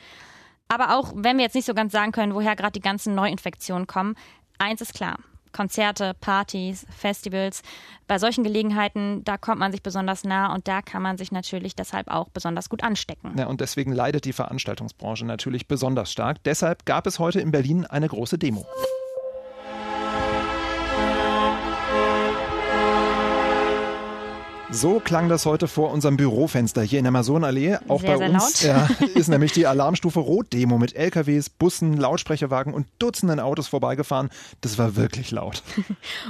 Aber 0.67 0.98
auch 0.98 1.12
wenn 1.15 1.38
wir 1.38 1.43
jetzt 1.43 1.55
nicht 1.55 1.65
so 1.65 1.74
ganz 1.74 1.91
sagen 1.91 2.12
können, 2.12 2.36
woher 2.36 2.55
gerade 2.55 2.74
die 2.74 2.81
ganzen 2.81 3.15
Neuinfektionen 3.15 3.88
kommen, 3.88 4.15
eins 4.60 4.81
ist 4.81 4.93
klar. 4.93 5.17
Konzerte, 5.58 6.14
Partys, 6.14 6.86
Festivals. 6.96 7.64
Bei 8.06 8.20
solchen 8.20 8.44
Gelegenheiten, 8.44 9.24
da 9.24 9.38
kommt 9.38 9.58
man 9.58 9.72
sich 9.72 9.82
besonders 9.82 10.24
nah 10.24 10.54
und 10.54 10.68
da 10.68 10.84
kann 10.84 11.02
man 11.02 11.18
sich 11.18 11.32
natürlich 11.32 11.76
deshalb 11.76 12.10
auch 12.10 12.30
besonders 12.30 12.70
gut 12.70 12.84
anstecken. 12.84 13.34
Ja, 13.40 13.48
und 13.48 13.60
deswegen 13.60 13.92
leidet 13.92 14.26
die 14.26 14.34
Veranstaltungsbranche 14.34 15.26
natürlich 15.26 15.68
besonders 15.68 16.12
stark. 16.12 16.44
Deshalb 16.44 16.86
gab 16.86 17.08
es 17.08 17.18
heute 17.18 17.42
in 17.42 17.50
Berlin 17.50 17.88
eine 17.88 18.08
große 18.08 18.38
Demo. 18.38 18.68
So 24.70 25.00
klang 25.00 25.30
das 25.30 25.46
heute 25.46 25.68
vor 25.70 25.92
unserem 25.92 26.18
Bürofenster 26.18 26.82
hier 26.82 27.00
in 27.00 27.06
der 27.06 27.10
Amazonallee. 27.10 27.78
Auch 27.88 28.02
Sehr, 28.02 28.18
bei 28.18 28.18
sehr 28.18 28.30
uns 28.30 28.64
äh, 28.66 29.06
ist 29.16 29.30
nämlich 29.30 29.54
die 29.54 29.66
Alarmstufe 29.66 30.20
Rot-Demo 30.20 30.78
mit 30.78 30.94
LKWs, 30.94 31.50
Bussen, 31.50 31.96
Lautsprecherwagen 31.96 32.74
und 32.74 32.88
Dutzenden 33.00 33.40
Autos 33.40 33.70
vorbeigefahren. 33.70 34.30
Das 34.60 34.78
war 34.78 34.98
wirklich 34.98 35.32
laut. 35.32 35.64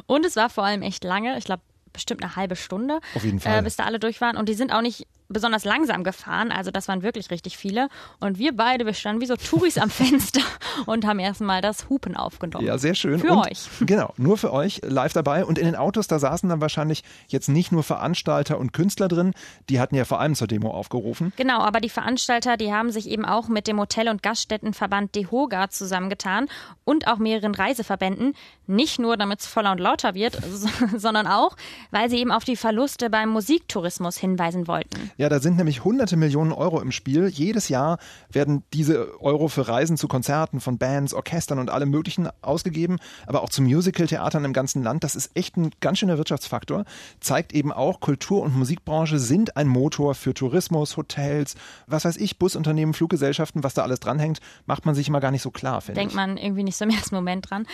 Und 0.06 0.24
es 0.24 0.36
war 0.36 0.52
vor 0.52 0.64
allem 0.66 0.84
echt 0.84 1.04
lange. 1.04 1.36
Ich 1.40 1.46
glaube, 1.46 1.64
bestimmt 1.94 2.24
eine 2.24 2.36
halbe 2.36 2.56
Stunde. 2.56 3.00
Äh, 3.44 3.62
bis 3.64 3.76
da 3.76 3.86
alle 3.86 3.98
durch 3.98 4.22
waren. 4.22 4.38
Und 4.38 4.48
die 4.48 4.54
sind 4.54 4.72
auch 4.72 4.82
nicht 4.82 5.08
besonders 5.30 5.66
langsam 5.66 6.04
gefahren. 6.04 6.52
Also 6.52 6.72
das 6.72 6.88
waren 6.88 7.04
wirklich 7.04 7.30
richtig 7.32 7.58
viele. 7.58 7.90
Und 8.20 8.38
wir 8.38 8.56
beide, 8.56 8.86
wir 8.86 8.94
standen 8.94 9.22
wie 9.22 9.26
so 9.26 9.36
Touris 9.36 9.78
am 9.78 9.90
Fenster 9.98 10.42
und 10.86 11.06
haben 11.06 11.20
erstmal 11.20 11.62
das 11.62 11.90
Hupen 11.90 12.16
aufgenommen. 12.16 12.66
Ja, 12.66 12.78
sehr 12.78 12.96
schön. 12.96 13.20
Für 13.20 13.34
und, 13.34 13.48
euch. 13.48 13.68
Genau, 13.88 14.14
nur 14.18 14.38
für 14.38 14.52
euch 14.52 14.82
live 14.84 15.14
dabei. 15.14 15.46
Und 15.46 15.58
in 15.58 15.66
den 15.66 15.76
Autos, 15.76 16.08
da 16.08 16.20
saßen 16.20 16.50
dann 16.50 16.62
wahrscheinlich 16.62 17.04
jetzt 17.28 17.48
nicht 17.48 17.72
nur 17.72 17.84
Veranstalter 17.84 18.58
und 18.58 18.74
Künstler 18.74 19.08
drin, 19.08 19.34
die 19.70 19.80
hatten 19.80 19.96
ja 19.96 20.04
vor 20.04 20.20
allem 20.20 20.36
zur 20.36 20.48
Demo 20.48 20.72
aufgerufen. 20.72 21.32
Genau, 21.38 21.60
aber 21.60 21.80
die 21.80 21.90
Veranstalter, 21.90 22.58
die 22.58 22.74
haben 22.74 22.92
sich 22.92 23.10
eben 23.10 23.26
auch 23.26 23.48
mit 23.48 23.68
dem 23.68 23.80
Hotel- 23.80 24.10
und 24.10 24.24
Gaststättenverband 24.24 25.16
DEHOGA 25.16 25.70
zusammengetan 25.70 26.48
und 26.84 27.08
auch 27.08 27.18
mehreren 27.18 27.56
Reiseverbänden. 27.56 28.34
Nicht 28.68 29.00
nur, 29.00 29.16
damit 29.16 29.40
es 29.40 29.48
voller 29.48 29.72
und 29.72 29.80
lauter 29.80 30.14
wird, 30.16 30.38
sondern 30.98 31.28
auch, 31.28 31.56
weil 31.92 32.10
sie 32.10 32.18
eben 32.18 32.32
auf 32.32 32.44
die 32.44 32.56
Verluste 32.56 33.10
beim 33.10 33.30
Musiktourismus 33.30 34.18
hinweisen 34.18 34.68
wollten. 34.68 35.12
Ja, 35.18 35.30
da 35.30 35.40
sind 35.40 35.58
nämlich 35.58 35.84
hunderte 35.84 36.16
Millionen 36.16 36.52
Euro 36.52 36.80
im 36.80 36.92
Spiel. 36.92 37.28
Jedes 37.28 37.70
Jahr 37.70 37.98
werden 38.32 38.64
diese 38.74 39.20
Euro 39.20 39.48
für 39.48 39.68
Reisen 39.68 39.98
zu 39.98 40.08
Konzerten 40.08 40.60
von 40.60 40.78
Bands, 40.78 41.14
Orchestern 41.14 41.60
und 41.60 41.70
allem 41.72 41.90
Möglichen 41.90 42.30
ausgegeben, 42.42 42.98
aber 43.26 43.42
auch 43.42 43.50
zu 43.50 43.64
Musical-Theatern 43.64 44.46
im 44.46 44.54
ganzen 44.54 44.84
Land. 44.84 45.04
Das 45.04 45.16
ist 45.16 45.32
echt 45.34 45.58
ein 45.58 45.72
ganz 45.82 45.98
schöner 46.00 46.18
Wirtschaftsfaktor. 46.18 46.86
Zeigt 47.20 47.54
eben 47.54 47.72
auch, 47.72 48.00
Kultur- 48.00 48.44
und 48.44 48.56
Musikbranche 48.56 49.18
sind 49.18 49.58
ein 49.58 49.68
Motor 49.68 50.14
für 50.14 50.36
Tourismus, 50.36 50.98
Hotels, 50.98 51.56
was 51.88 52.06
weiß 52.06 52.18
ich, 52.18 52.38
Busunternehmen, 52.38 52.94
Fluggesellschaften, 52.94 53.64
was 53.64 53.74
da 53.74 53.82
alles 53.82 54.00
dranhängt, 54.00 54.40
macht 54.68 54.86
man 54.86 54.94
sich 54.94 55.08
immer 55.08 55.20
gar 55.20 55.32
nicht 55.32 55.42
so 55.42 55.50
klar, 55.50 55.82
finde 55.82 56.00
ich. 56.00 56.08
Denkt 56.08 56.16
man 56.16 56.38
irgendwie 56.38 56.64
nicht 56.64 56.78
so 56.78 56.86
im 56.86 56.92
ersten 56.92 57.16
Moment 57.16 57.50
dran. 57.50 57.66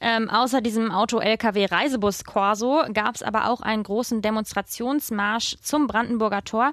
Ähm, 0.00 0.30
außer 0.30 0.60
diesem 0.60 0.92
Auto-LKW-Reisebus 0.92 2.24
Corso 2.24 2.82
gab 2.92 3.16
es 3.16 3.22
aber 3.22 3.50
auch 3.50 3.60
einen 3.60 3.82
großen 3.82 4.22
Demonstrationsmarsch 4.22 5.56
zum 5.60 5.88
Brandenburger 5.88 6.44
Tor. 6.44 6.72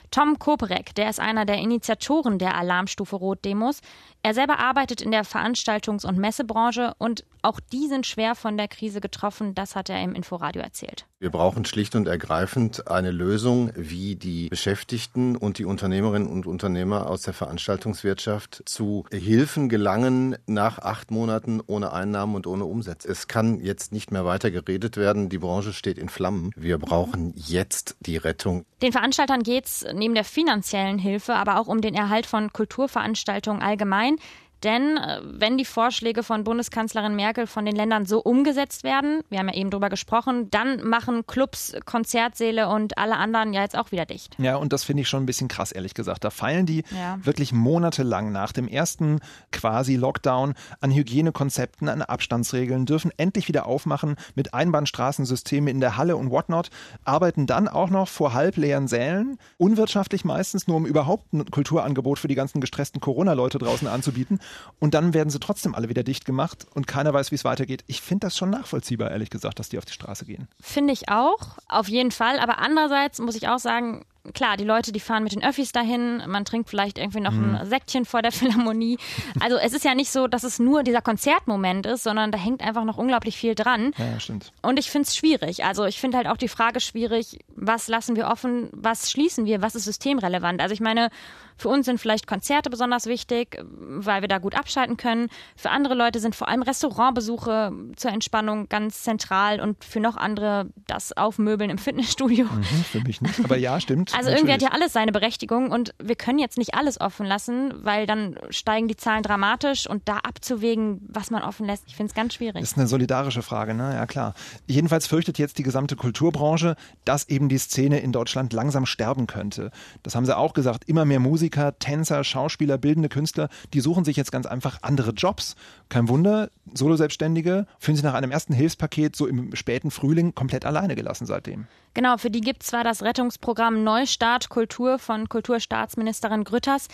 Tom 0.11 0.39
Koperek, 0.39 0.93
der 0.95 1.09
ist 1.09 1.21
einer 1.21 1.45
der 1.45 1.55
Initiatoren 1.55 2.37
der 2.37 2.55
Alarmstufe 2.57 3.15
Rot-Demos. 3.15 3.79
Er 4.23 4.33
selber 4.33 4.59
arbeitet 4.59 5.01
in 5.01 5.11
der 5.11 5.23
Veranstaltungs- 5.23 6.05
und 6.05 6.17
Messebranche 6.17 6.93
und 6.97 7.23
auch 7.43 7.59
die 7.59 7.87
sind 7.87 8.05
schwer 8.05 8.35
von 8.35 8.57
der 8.57 8.67
Krise 8.67 9.01
getroffen. 9.01 9.55
Das 9.55 9.75
hat 9.75 9.89
er 9.89 10.03
im 10.03 10.13
Inforadio 10.13 10.61
erzählt. 10.61 11.05
Wir 11.19 11.31
brauchen 11.31 11.65
schlicht 11.65 11.95
und 11.95 12.07
ergreifend 12.07 12.87
eine 12.87 13.11
Lösung, 13.11 13.71
wie 13.75 14.15
die 14.15 14.49
Beschäftigten 14.49 15.35
und 15.35 15.57
die 15.57 15.65
Unternehmerinnen 15.65 16.27
und 16.27 16.45
Unternehmer 16.45 17.09
aus 17.09 17.23
der 17.23 17.33
Veranstaltungswirtschaft 17.33 18.63
zu 18.65 19.05
Hilfen 19.11 19.69
gelangen 19.69 20.35
nach 20.45 20.79
acht 20.79 21.09
Monaten 21.09 21.61
ohne 21.65 21.93
Einnahmen 21.93 22.35
und 22.35 22.47
ohne 22.47 22.65
Umsatz. 22.65 23.05
Es 23.05 23.27
kann 23.27 23.59
jetzt 23.59 23.91
nicht 23.91 24.11
mehr 24.11 24.25
weiter 24.25 24.51
geredet 24.51 24.97
werden. 24.97 25.29
Die 25.29 25.39
Branche 25.39 25.73
steht 25.73 25.97
in 25.97 26.09
Flammen. 26.09 26.51
Wir 26.55 26.77
brauchen 26.77 27.33
jetzt 27.35 27.95
die 28.01 28.17
Rettung. 28.17 28.65
Den 28.81 28.91
Veranstaltern 28.91 29.43
geht 29.43 29.65
es 29.65 29.85
neben 30.01 30.15
der 30.15 30.23
finanziellen 30.23 30.97
Hilfe 30.97 31.35
aber 31.35 31.59
auch 31.59 31.67
um 31.67 31.79
den 31.79 31.93
Erhalt 31.93 32.25
von 32.25 32.51
Kulturveranstaltungen 32.51 33.61
allgemein. 33.61 34.17
Denn 34.63 34.97
äh, 34.97 35.21
wenn 35.23 35.57
die 35.57 35.65
Vorschläge 35.65 36.23
von 36.23 36.43
Bundeskanzlerin 36.43 37.15
Merkel 37.15 37.47
von 37.47 37.65
den 37.65 37.75
Ländern 37.75 38.05
so 38.05 38.19
umgesetzt 38.19 38.83
werden, 38.83 39.21
wir 39.29 39.39
haben 39.39 39.49
ja 39.49 39.55
eben 39.55 39.69
drüber 39.71 39.89
gesprochen, 39.89 40.49
dann 40.51 40.83
machen 40.83 41.25
Clubs, 41.25 41.73
Konzertsäle 41.85 42.69
und 42.69 42.97
alle 42.97 43.17
anderen 43.17 43.53
ja 43.53 43.61
jetzt 43.61 43.77
auch 43.77 43.91
wieder 43.91 44.05
dicht. 44.05 44.35
Ja, 44.37 44.55
und 44.57 44.71
das 44.73 44.83
finde 44.83 45.01
ich 45.01 45.09
schon 45.09 45.23
ein 45.23 45.25
bisschen 45.25 45.47
krass, 45.47 45.71
ehrlich 45.71 45.93
gesagt. 45.93 46.23
Da 46.23 46.29
feilen 46.29 46.65
die 46.65 46.83
Ja. 46.91 47.17
wirklich 47.23 47.53
monatelang 47.53 48.31
nach 48.31 48.51
dem 48.51 48.67
ersten 48.67 49.19
quasi 49.51 49.95
Lockdown 49.95 50.53
an 50.79 50.91
Hygienekonzepten, 50.91 51.89
an 51.89 52.01
Abstandsregeln, 52.01 52.85
dürfen 52.85 53.11
endlich 53.17 53.47
wieder 53.47 53.65
aufmachen 53.65 54.15
mit 54.35 54.53
Einbahnstraßensystemen 54.53 55.67
in 55.67 55.79
der 55.79 55.97
Halle 55.97 56.17
und 56.17 56.29
whatnot, 56.31 56.69
arbeiten 57.03 57.47
dann 57.47 57.67
auch 57.67 57.89
noch 57.89 58.07
vor 58.07 58.33
halbleeren 58.33 58.87
Sälen, 58.87 59.37
unwirtschaftlich 59.57 60.25
meistens, 60.25 60.67
nur 60.67 60.77
um 60.77 60.85
überhaupt 60.85 61.33
ein 61.33 61.45
Kulturangebot 61.49 62.19
für 62.19 62.27
die 62.27 62.35
ganzen 62.35 62.61
gestressten 62.61 63.01
Corona-Leute 63.01 63.57
draußen 63.57 63.87
anzubieten. 63.87 64.39
Und 64.79 64.93
dann 64.93 65.13
werden 65.13 65.29
sie 65.29 65.39
trotzdem 65.39 65.75
alle 65.75 65.89
wieder 65.89 66.03
dicht 66.03 66.25
gemacht 66.25 66.65
und 66.73 66.87
keiner 66.87 67.13
weiß, 67.13 67.31
wie 67.31 67.35
es 67.35 67.43
weitergeht. 67.43 67.83
Ich 67.87 68.01
finde 68.01 68.27
das 68.27 68.37
schon 68.37 68.49
nachvollziehbar, 68.49 69.11
ehrlich 69.11 69.29
gesagt, 69.29 69.59
dass 69.59 69.69
die 69.69 69.77
auf 69.77 69.85
die 69.85 69.93
Straße 69.93 70.25
gehen. 70.25 70.47
Finde 70.59 70.93
ich 70.93 71.09
auch, 71.09 71.57
auf 71.67 71.87
jeden 71.87 72.11
Fall. 72.11 72.39
Aber 72.39 72.59
andererseits 72.59 73.19
muss 73.19 73.35
ich 73.35 73.47
auch 73.47 73.59
sagen, 73.59 74.05
klar, 74.33 74.57
die 74.57 74.63
Leute, 74.63 74.91
die 74.91 74.99
fahren 74.99 75.23
mit 75.23 75.33
den 75.33 75.43
Öffis 75.43 75.71
dahin, 75.71 76.23
man 76.27 76.45
trinkt 76.45 76.69
vielleicht 76.69 76.97
irgendwie 76.97 77.21
noch 77.21 77.33
ein 77.33 77.65
Säckchen 77.65 78.05
vor 78.05 78.21
der 78.21 78.31
Philharmonie. 78.31 78.97
Also 79.39 79.57
es 79.57 79.73
ist 79.73 79.83
ja 79.83 79.95
nicht 79.95 80.11
so, 80.11 80.27
dass 80.27 80.43
es 80.43 80.59
nur 80.59 80.83
dieser 80.83 81.01
Konzertmoment 81.01 81.85
ist, 81.85 82.03
sondern 82.03 82.31
da 82.31 82.37
hängt 82.37 82.61
einfach 82.61 82.83
noch 82.83 82.97
unglaublich 82.97 83.37
viel 83.37 83.55
dran. 83.55 83.93
Ja, 83.97 84.19
stimmt. 84.19 84.51
Und 84.61 84.79
ich 84.79 84.89
finde 84.89 85.07
es 85.07 85.15
schwierig. 85.15 85.63
Also 85.65 85.85
ich 85.85 85.99
finde 85.99 86.17
halt 86.17 86.27
auch 86.27 86.37
die 86.37 86.47
Frage 86.47 86.79
schwierig, 86.79 87.39
was 87.55 87.87
lassen 87.87 88.15
wir 88.15 88.27
offen, 88.27 88.69
was 88.73 89.09
schließen 89.09 89.45
wir, 89.45 89.61
was 89.61 89.75
ist 89.75 89.85
systemrelevant. 89.85 90.61
Also 90.61 90.73
ich 90.73 90.81
meine, 90.81 91.09
für 91.57 91.69
uns 91.69 91.85
sind 91.85 91.99
vielleicht 91.99 92.27
Konzerte 92.27 92.69
besonders 92.69 93.05
wichtig, 93.05 93.57
weil 93.63 94.21
wir 94.21 94.27
da 94.27 94.37
gut 94.37 94.55
abschalten 94.55 94.97
können. 94.97 95.29
Für 95.55 95.69
andere 95.69 95.93
Leute 95.93 96.19
sind 96.19 96.35
vor 96.35 96.47
allem 96.47 96.61
Restaurantbesuche 96.61 97.71
zur 97.95 98.11
Entspannung 98.11 98.69
ganz 98.69 99.03
zentral 99.03 99.59
und 99.59 99.83
für 99.83 99.99
noch 99.99 100.17
andere 100.17 100.69
das 100.87 101.15
Aufmöbeln 101.15 101.69
im 101.69 101.77
Fitnessstudio. 101.77 102.49
Hm, 102.49 102.63
für 102.63 103.01
mich 103.01 103.21
nicht. 103.21 103.43
Aber 103.43 103.57
ja, 103.57 103.79
stimmt. 103.79 104.11
Also 104.21 104.29
irgendwie 104.29 104.51
hat 104.53 104.61
natürlich. 104.61 104.73
ja 104.73 104.81
alles 104.81 104.93
seine 104.93 105.11
Berechtigung 105.11 105.71
und 105.71 105.95
wir 106.01 106.15
können 106.15 106.37
jetzt 106.37 106.57
nicht 106.57 106.75
alles 106.75 107.01
offen 107.01 107.25
lassen, 107.25 107.73
weil 107.83 108.05
dann 108.05 108.37
steigen 108.49 108.87
die 108.87 108.95
Zahlen 108.95 109.23
dramatisch 109.23 109.87
und 109.87 110.07
da 110.07 110.17
abzuwägen, 110.17 111.01
was 111.07 111.31
man 111.31 111.41
offen 111.41 111.65
lässt, 111.65 111.85
ich 111.87 111.95
finde 111.95 112.11
es 112.11 112.15
ganz 112.15 112.35
schwierig. 112.35 112.61
Ist 112.61 112.77
eine 112.77 112.87
solidarische 112.87 113.41
Frage, 113.41 113.73
ne? 113.73 113.93
Ja, 113.95 114.05
klar. 114.05 114.33
Jedenfalls 114.67 115.07
fürchtet 115.07 115.37
jetzt 115.39 115.57
die 115.57 115.63
gesamte 115.63 115.95
Kulturbranche, 115.95 116.75
dass 117.05 117.29
eben 117.29 117.49
die 117.49 117.57
Szene 117.57 117.99
in 117.99 118.11
Deutschland 118.11 118.53
langsam 118.53 118.85
sterben 118.85 119.27
könnte. 119.27 119.71
Das 120.03 120.15
haben 120.15 120.25
sie 120.25 120.37
auch 120.37 120.53
gesagt. 120.53 120.87
Immer 120.87 121.05
mehr 121.05 121.19
Musiker, 121.19 121.40
Tänzer, 121.49 122.23
Schauspieler, 122.23 122.77
bildende 122.77 123.09
Künstler, 123.09 123.49
die 123.73 123.81
suchen 123.81 124.05
sich 124.05 124.17
jetzt 124.17 124.31
ganz 124.31 124.45
einfach 124.45 124.79
andere 124.81 125.11
Jobs. 125.11 125.55
Kein 125.89 126.07
Wunder, 126.07 126.49
Soloselbstständige 126.73 127.65
fühlen 127.79 127.95
sich 127.95 128.03
nach 128.03 128.13
einem 128.13 128.31
ersten 128.31 128.53
Hilfspaket 128.53 129.15
so 129.15 129.27
im 129.27 129.55
späten 129.55 129.91
Frühling 129.91 130.35
komplett 130.35 130.65
alleine 130.65 130.95
gelassen 130.95 131.25
seitdem. 131.25 131.67
Genau, 131.93 132.17
für 132.17 132.29
die 132.29 132.41
gibt 132.41 132.63
zwar 132.63 132.83
das 132.83 133.03
Rettungsprogramm 133.03 133.83
Neustart 133.83 134.49
Kultur 134.49 134.99
von 134.99 135.27
Kulturstaatsministerin 135.27 136.43
Grütters, 136.43 136.87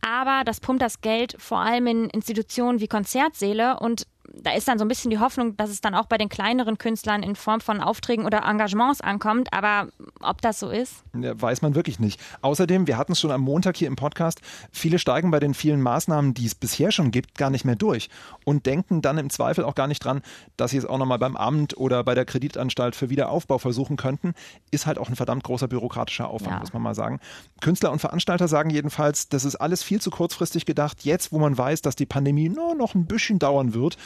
aber 0.00 0.44
das 0.44 0.60
pumpt 0.60 0.82
das 0.82 1.00
Geld 1.00 1.34
vor 1.38 1.58
allem 1.58 1.86
in 1.86 2.10
Institutionen 2.10 2.80
wie 2.80 2.88
Konzertsäle 2.88 3.80
und 3.80 4.06
da 4.34 4.52
ist 4.54 4.68
dann 4.68 4.78
so 4.78 4.84
ein 4.84 4.88
bisschen 4.88 5.10
die 5.10 5.18
Hoffnung, 5.18 5.56
dass 5.56 5.70
es 5.70 5.80
dann 5.80 5.94
auch 5.94 6.06
bei 6.06 6.18
den 6.18 6.28
kleineren 6.28 6.78
Künstlern 6.78 7.22
in 7.22 7.36
Form 7.36 7.60
von 7.60 7.80
Aufträgen 7.80 8.24
oder 8.26 8.42
Engagements 8.44 9.00
ankommt. 9.00 9.52
Aber 9.52 9.88
ob 10.20 10.40
das 10.42 10.58
so 10.60 10.70
ist? 10.70 11.04
Ja, 11.18 11.40
weiß 11.40 11.62
man 11.62 11.74
wirklich 11.74 11.98
nicht. 11.98 12.20
Außerdem, 12.42 12.86
wir 12.86 12.96
hatten 12.96 13.12
es 13.12 13.20
schon 13.20 13.30
am 13.30 13.40
Montag 13.40 13.76
hier 13.76 13.88
im 13.88 13.96
Podcast, 13.96 14.40
viele 14.72 14.98
steigen 14.98 15.30
bei 15.30 15.40
den 15.40 15.54
vielen 15.54 15.80
Maßnahmen, 15.80 16.34
die 16.34 16.46
es 16.46 16.54
bisher 16.54 16.90
schon 16.92 17.10
gibt, 17.10 17.36
gar 17.36 17.50
nicht 17.50 17.64
mehr 17.64 17.76
durch 17.76 18.08
und 18.44 18.66
denken 18.66 19.02
dann 19.02 19.18
im 19.18 19.30
Zweifel 19.30 19.64
auch 19.64 19.74
gar 19.74 19.86
nicht 19.86 20.04
dran, 20.04 20.22
dass 20.56 20.70
sie 20.70 20.76
es 20.78 20.86
auch 20.86 20.98
nochmal 20.98 21.18
beim 21.18 21.36
Amt 21.36 21.76
oder 21.76 22.04
bei 22.04 22.14
der 22.14 22.24
Kreditanstalt 22.24 22.96
für 22.96 23.10
Wiederaufbau 23.10 23.58
versuchen 23.58 23.96
könnten. 23.96 24.34
Ist 24.70 24.86
halt 24.86 24.98
auch 24.98 25.08
ein 25.08 25.16
verdammt 25.16 25.44
großer 25.44 25.68
bürokratischer 25.68 26.28
Aufwand, 26.28 26.52
Ja. 26.52 26.60
muss 26.60 26.72
man 26.72 26.82
mal 26.82 26.94
sagen. 26.94 27.20
Künstler 27.60 27.92
und 27.92 27.98
Veranstalter 28.00 28.48
sagen 28.48 28.70
jedenfalls, 28.70 29.28
das 29.28 29.44
ist 29.44 29.56
alles 29.56 29.82
viel 29.82 30.00
zu 30.00 30.10
kurzfristig 30.10 30.66
gedacht. 30.66 31.04
Jetzt, 31.04 31.32
wo 31.32 31.38
man 31.38 31.56
weiß, 31.56 31.82
dass 31.82 31.96
die 31.96 32.06
Pandemie 32.06 32.48
nur 32.48 32.74
noch 32.74 32.94
ein 32.94 33.06
bisschen 33.06 33.38
dauern 33.38 33.74
wird, 33.74 33.96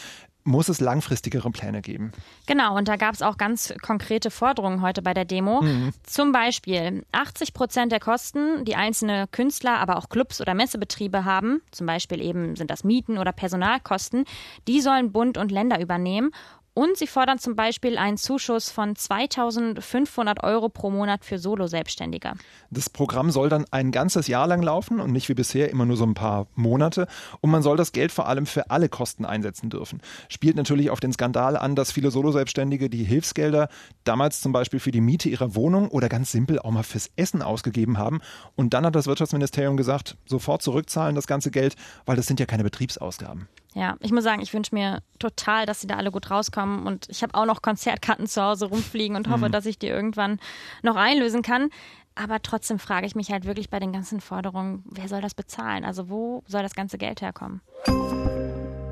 muss 0.44 0.68
es 0.68 0.80
langfristigere 0.80 1.50
Pläne 1.50 1.82
geben. 1.82 2.12
Genau, 2.46 2.76
und 2.76 2.88
da 2.88 2.96
gab 2.96 3.14
es 3.14 3.22
auch 3.22 3.36
ganz 3.36 3.74
konkrete 3.82 4.30
Forderungen 4.30 4.82
heute 4.82 5.02
bei 5.02 5.14
der 5.14 5.24
Demo. 5.24 5.62
Zum 6.02 6.32
Beispiel 6.32 7.04
80 7.12 7.52
Prozent 7.52 7.92
der 7.92 8.00
Kosten, 8.00 8.64
die 8.64 8.74
einzelne 8.74 9.26
Künstler, 9.30 9.78
aber 9.78 9.96
auch 9.96 10.08
Clubs 10.08 10.40
oder 10.40 10.54
Messebetriebe 10.54 11.24
haben, 11.24 11.60
zum 11.70 11.86
Beispiel 11.86 12.20
eben 12.20 12.56
sind 12.56 12.70
das 12.70 12.84
Mieten 12.84 13.18
oder 13.18 13.32
Personalkosten, 13.32 14.24
die 14.66 14.80
sollen 14.80 15.12
Bund 15.12 15.36
und 15.36 15.52
Länder 15.52 15.80
übernehmen. 15.80 16.30
Und 16.80 16.96
sie 16.96 17.06
fordern 17.06 17.38
zum 17.38 17.56
Beispiel 17.56 17.98
einen 17.98 18.16
Zuschuss 18.16 18.70
von 18.70 18.96
2500 18.96 20.42
Euro 20.42 20.70
pro 20.70 20.88
Monat 20.88 21.26
für 21.26 21.38
Solo-Selbstständige. 21.38 22.32
Das 22.70 22.88
Programm 22.88 23.30
soll 23.30 23.50
dann 23.50 23.66
ein 23.70 23.92
ganzes 23.92 24.28
Jahr 24.28 24.46
lang 24.46 24.62
laufen 24.62 24.98
und 24.98 25.12
nicht 25.12 25.28
wie 25.28 25.34
bisher 25.34 25.68
immer 25.68 25.84
nur 25.84 25.98
so 25.98 26.06
ein 26.06 26.14
paar 26.14 26.46
Monate. 26.54 27.06
Und 27.42 27.50
man 27.50 27.62
soll 27.62 27.76
das 27.76 27.92
Geld 27.92 28.12
vor 28.12 28.28
allem 28.28 28.46
für 28.46 28.70
alle 28.70 28.88
Kosten 28.88 29.26
einsetzen 29.26 29.68
dürfen. 29.68 30.00
Spielt 30.30 30.56
natürlich 30.56 30.88
auf 30.88 31.00
den 31.00 31.12
Skandal 31.12 31.58
an, 31.58 31.76
dass 31.76 31.92
viele 31.92 32.10
Soloselbstständige 32.10 32.88
die 32.88 33.04
Hilfsgelder 33.04 33.68
damals 34.04 34.40
zum 34.40 34.52
Beispiel 34.52 34.80
für 34.80 34.90
die 34.90 35.02
Miete 35.02 35.28
ihrer 35.28 35.54
Wohnung 35.54 35.88
oder 35.88 36.08
ganz 36.08 36.32
simpel 36.32 36.60
auch 36.60 36.70
mal 36.70 36.82
fürs 36.82 37.10
Essen 37.14 37.42
ausgegeben 37.42 37.98
haben. 37.98 38.22
Und 38.56 38.72
dann 38.72 38.86
hat 38.86 38.94
das 38.94 39.06
Wirtschaftsministerium 39.06 39.76
gesagt, 39.76 40.16
sofort 40.24 40.62
zurückzahlen 40.62 41.14
das 41.14 41.26
ganze 41.26 41.50
Geld, 41.50 41.76
weil 42.06 42.16
das 42.16 42.26
sind 42.26 42.40
ja 42.40 42.46
keine 42.46 42.64
Betriebsausgaben. 42.64 43.48
Ja, 43.74 43.96
ich 44.00 44.10
muss 44.10 44.24
sagen, 44.24 44.42
ich 44.42 44.52
wünsche 44.52 44.74
mir 44.74 45.00
total, 45.18 45.64
dass 45.64 45.80
sie 45.80 45.86
da 45.86 45.96
alle 45.96 46.10
gut 46.10 46.30
rauskommen 46.30 46.86
und 46.86 47.08
ich 47.08 47.22
habe 47.22 47.34
auch 47.34 47.46
noch 47.46 47.62
Konzertkarten 47.62 48.26
zu 48.26 48.42
Hause 48.42 48.66
rumfliegen 48.66 49.16
und 49.16 49.28
hoffe, 49.28 49.46
mhm. 49.46 49.52
dass 49.52 49.66
ich 49.66 49.78
die 49.78 49.86
irgendwann 49.86 50.40
noch 50.82 50.96
einlösen 50.96 51.42
kann. 51.42 51.70
Aber 52.16 52.42
trotzdem 52.42 52.78
frage 52.78 53.06
ich 53.06 53.14
mich 53.14 53.30
halt 53.30 53.46
wirklich 53.46 53.70
bei 53.70 53.78
den 53.78 53.92
ganzen 53.92 54.20
Forderungen, 54.20 54.82
wer 54.90 55.08
soll 55.08 55.20
das 55.20 55.34
bezahlen? 55.34 55.84
Also 55.84 56.10
wo 56.10 56.42
soll 56.46 56.62
das 56.62 56.74
ganze 56.74 56.98
Geld 56.98 57.22
herkommen? 57.22 57.60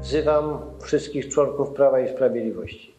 Wzywam 0.00 0.60
wszystkich 0.80 1.28
członków 1.28 1.74
Prawa 1.74 2.00
i 2.00 2.08
Sprawiedliwości. 2.08 2.97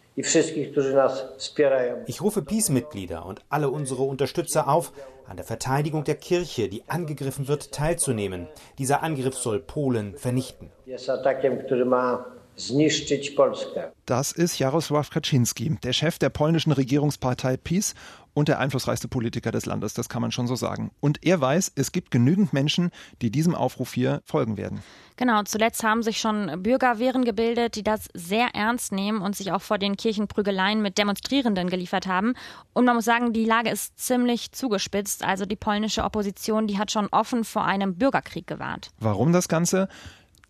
Ich 2.07 2.21
rufe 2.21 2.41
Peace-Mitglieder 2.41 3.25
und 3.25 3.41
alle 3.47 3.69
unsere 3.69 4.03
Unterstützer 4.03 4.67
auf, 4.67 4.91
an 5.25 5.37
der 5.37 5.45
Verteidigung 5.45 6.03
der 6.03 6.15
Kirche, 6.15 6.67
die 6.67 6.83
angegriffen 6.87 7.47
wird, 7.47 7.71
teilzunehmen. 7.71 8.49
Dieser 8.77 9.01
Angriff 9.01 9.35
soll 9.35 9.59
Polen 9.59 10.17
vernichten. 10.17 10.71
Das 14.05 14.31
ist 14.31 14.59
Jarosław 14.59 15.09
Kaczynski, 15.09 15.77
der 15.81 15.93
Chef 15.93 16.19
der 16.19 16.29
polnischen 16.29 16.71
Regierungspartei 16.71 17.57
PiS 17.57 17.95
und 18.33 18.47
der 18.47 18.59
einflussreichste 18.59 19.07
Politiker 19.07 19.51
des 19.51 19.65
Landes, 19.65 19.93
das 19.93 20.09
kann 20.09 20.21
man 20.21 20.31
schon 20.31 20.47
so 20.47 20.55
sagen. 20.55 20.91
Und 20.99 21.25
er 21.25 21.41
weiß, 21.41 21.73
es 21.75 21.91
gibt 21.91 22.11
genügend 22.11 22.53
Menschen, 22.53 22.91
die 23.21 23.31
diesem 23.31 23.55
Aufruf 23.55 23.93
hier 23.93 24.21
folgen 24.25 24.57
werden. 24.57 24.81
Genau, 25.17 25.43
zuletzt 25.43 25.83
haben 25.83 26.03
sich 26.03 26.19
schon 26.19 26.63
Bürgerwehren 26.63 27.25
gebildet, 27.25 27.75
die 27.75 27.83
das 27.83 28.07
sehr 28.13 28.47
ernst 28.53 28.93
nehmen 28.93 29.21
und 29.21 29.35
sich 29.35 29.51
auch 29.51 29.61
vor 29.61 29.77
den 29.77 29.97
Kirchenprügeleien 29.97 30.81
mit 30.81 30.97
Demonstrierenden 30.97 31.69
geliefert 31.69 32.07
haben. 32.07 32.33
Und 32.73 32.85
man 32.85 32.95
muss 32.95 33.05
sagen, 33.05 33.33
die 33.33 33.43
Lage 33.43 33.69
ist 33.69 33.99
ziemlich 33.99 34.53
zugespitzt. 34.53 35.23
Also 35.23 35.45
die 35.45 35.57
polnische 35.57 36.03
Opposition, 36.03 36.67
die 36.67 36.77
hat 36.77 36.91
schon 36.91 37.07
offen 37.11 37.43
vor 37.43 37.65
einem 37.65 37.95
Bürgerkrieg 37.95 38.47
gewarnt. 38.47 38.91
Warum 38.99 39.33
das 39.33 39.49
Ganze? 39.49 39.89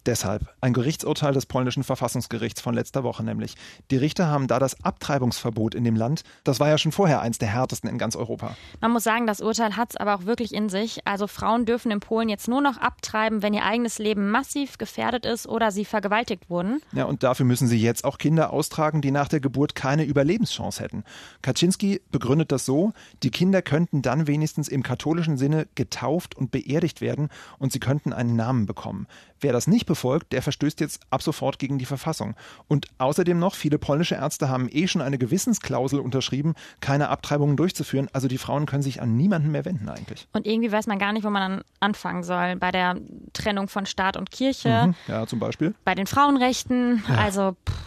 Deshalb 0.06 0.48
ein 0.62 0.74
Gerichtsurteil 0.74 1.34
des 1.34 1.46
polnischen 1.46 1.84
Verfassungsgerichts 1.84 2.62
von 2.62 2.74
letzter 2.74 3.04
Woche 3.04 3.24
nämlich. 3.24 3.56
Die 3.92 3.98
Richter 3.98 4.28
haben 4.28 4.48
da 4.48 4.58
das 4.58 4.84
Abtreibungsverbot 4.84 5.76
in 5.76 5.84
dem 5.84 5.96
Land. 5.96 6.24
Das 6.44 6.60
war 6.60 6.70
ja 6.70 6.78
schon 6.78 6.92
vorher 6.92 7.22
eins 7.22 7.38
der 7.38 7.50
härtesten 7.50 7.90
in 7.90 7.98
ganz 7.98 8.16
Europa. 8.16 8.56
Man 8.80 8.92
muss 8.92 9.04
sagen, 9.04 9.28
das 9.28 9.42
Urteil 9.42 9.76
hat 9.76 9.92
es 9.92 9.98
aber 9.98 10.16
auch 10.16 10.26
wirklich 10.26 10.54
in 10.54 10.70
sich. 10.70 11.06
Also 11.06 11.28
Frauen 11.28 11.66
dürfen 11.66 11.92
in 11.92 12.00
Polen 12.00 12.30
jetzt 12.30 12.48
nur 12.48 12.62
noch 12.62 12.78
abtreiben, 12.78 13.42
wenn 13.42 13.54
ihr 13.54 13.66
eigenes 13.66 14.00
Leben 14.00 14.32
massiv 14.32 14.78
gefährdet 14.78 15.26
ist 15.26 15.48
oder 15.48 15.72
sie 15.72 15.86
vergewaltigt 15.86 16.50
wurden. 16.50 16.82
Ja, 16.94 17.04
und 17.04 17.24
dafür 17.24 17.46
müssen 17.46 17.68
sie 17.68 17.80
jetzt 17.80 18.06
auch 18.06 18.18
Kinder 18.18 18.54
austragen, 18.54 19.02
die 19.02 19.12
nach 19.12 19.28
der 19.28 19.42
Geburt 19.42 19.76
keine 19.76 20.06
Überlebenschance 20.06 20.82
hätten. 20.82 21.04
Kaczynski 21.42 22.02
begründet 22.12 22.52
das 22.52 22.66
so, 22.66 22.94
die 23.22 23.32
Kinder 23.32 23.62
könnten 23.62 24.02
dann 24.02 24.28
wenigstens 24.28 24.70
im 24.70 24.82
katholischen 24.82 25.38
Sinne 25.38 25.68
getauft 25.76 26.36
und 26.36 26.52
beerdigt 26.52 27.02
werden 27.02 27.30
und 27.58 27.74
sie 27.74 27.80
könnten 27.80 28.14
einen 28.14 28.36
Namen 28.36 28.66
bekommen. 28.66 29.08
Wer 29.42 29.54
das 29.54 29.68
nicht 29.68 29.89
befolgt, 29.90 30.32
der 30.32 30.42
verstößt 30.42 30.80
jetzt 30.80 31.02
ab 31.10 31.22
sofort 31.22 31.60
gegen 31.60 31.78
die 31.78 31.86
Verfassung. 31.86 32.36
Und 32.70 32.88
außerdem 33.00 33.38
noch, 33.38 33.56
viele 33.56 33.78
polnische 33.78 34.16
Ärzte 34.16 34.48
haben 34.48 34.70
eh 34.72 34.88
schon 34.88 35.02
eine 35.02 35.18
Gewissensklausel 35.18 36.00
unterschrieben, 36.00 36.54
keine 36.80 37.10
Abtreibungen 37.10 37.58
durchzuführen. 37.58 38.08
Also 38.14 38.30
die 38.30 38.38
Frauen 38.38 38.66
können 38.66 38.84
sich 38.84 39.02
an 39.02 39.18
niemanden 39.18 39.52
mehr 39.52 39.66
wenden 39.66 39.90
eigentlich. 39.90 40.30
Und 40.32 40.48
irgendwie 40.48 40.72
weiß 40.72 40.88
man 40.88 41.00
gar 41.00 41.12
nicht, 41.12 41.26
wo 41.26 41.30
man 41.30 41.52
dann 41.52 41.64
anfangen 41.82 42.24
soll. 42.24 42.56
Bei 42.56 42.72
der 42.72 42.96
Trennung 43.34 43.68
von 43.68 43.86
Staat 43.86 44.16
und 44.16 44.32
Kirche. 44.32 44.88
Mhm, 44.88 44.96
ja, 45.10 45.28
zum 45.28 45.40
Beispiel. 45.40 45.74
Bei 45.84 45.96
den 45.96 46.08
Frauenrechten. 46.08 47.04
Ja. 47.10 47.16
Also. 47.16 47.58
Pff 47.68 47.79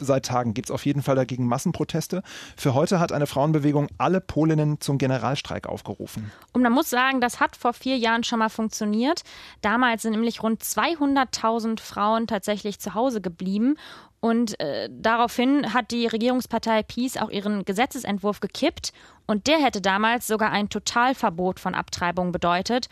seit 0.00 0.26
Tagen 0.26 0.54
gibt 0.54 0.68
es 0.68 0.74
auf 0.74 0.84
jeden 0.86 1.02
Fall 1.02 1.16
dagegen 1.16 1.46
Massenproteste. 1.46 2.22
Für 2.56 2.74
heute 2.74 3.00
hat 3.00 3.12
eine 3.12 3.26
Frauenbewegung 3.26 3.88
alle 3.98 4.20
Polinnen 4.20 4.80
zum 4.80 4.98
Generalstreik 4.98 5.66
aufgerufen. 5.66 6.30
Und 6.52 6.62
man 6.62 6.72
muss 6.72 6.90
sagen, 6.90 7.20
das 7.20 7.40
hat 7.40 7.56
vor 7.56 7.72
vier 7.72 7.96
Jahren 7.96 8.24
schon 8.24 8.38
mal 8.38 8.48
funktioniert. 8.48 9.22
Damals 9.62 10.02
sind 10.02 10.12
nämlich 10.12 10.42
rund 10.42 10.62
200.000 10.62 11.80
Frauen 11.80 12.26
tatsächlich 12.26 12.78
zu 12.78 12.94
Hause 12.94 13.20
geblieben. 13.20 13.76
Und 14.20 14.58
äh, 14.58 14.88
daraufhin 14.90 15.72
hat 15.72 15.92
die 15.92 16.06
Regierungspartei 16.06 16.82
Peace 16.82 17.16
auch 17.16 17.30
ihren 17.30 17.64
Gesetzesentwurf 17.64 18.40
gekippt. 18.40 18.92
Und 19.26 19.46
der 19.46 19.58
hätte 19.58 19.80
damals 19.80 20.26
sogar 20.26 20.50
ein 20.50 20.68
Totalverbot 20.68 21.60
von 21.60 21.74
Abtreibung 21.74 22.32
bedeutet 22.32 22.88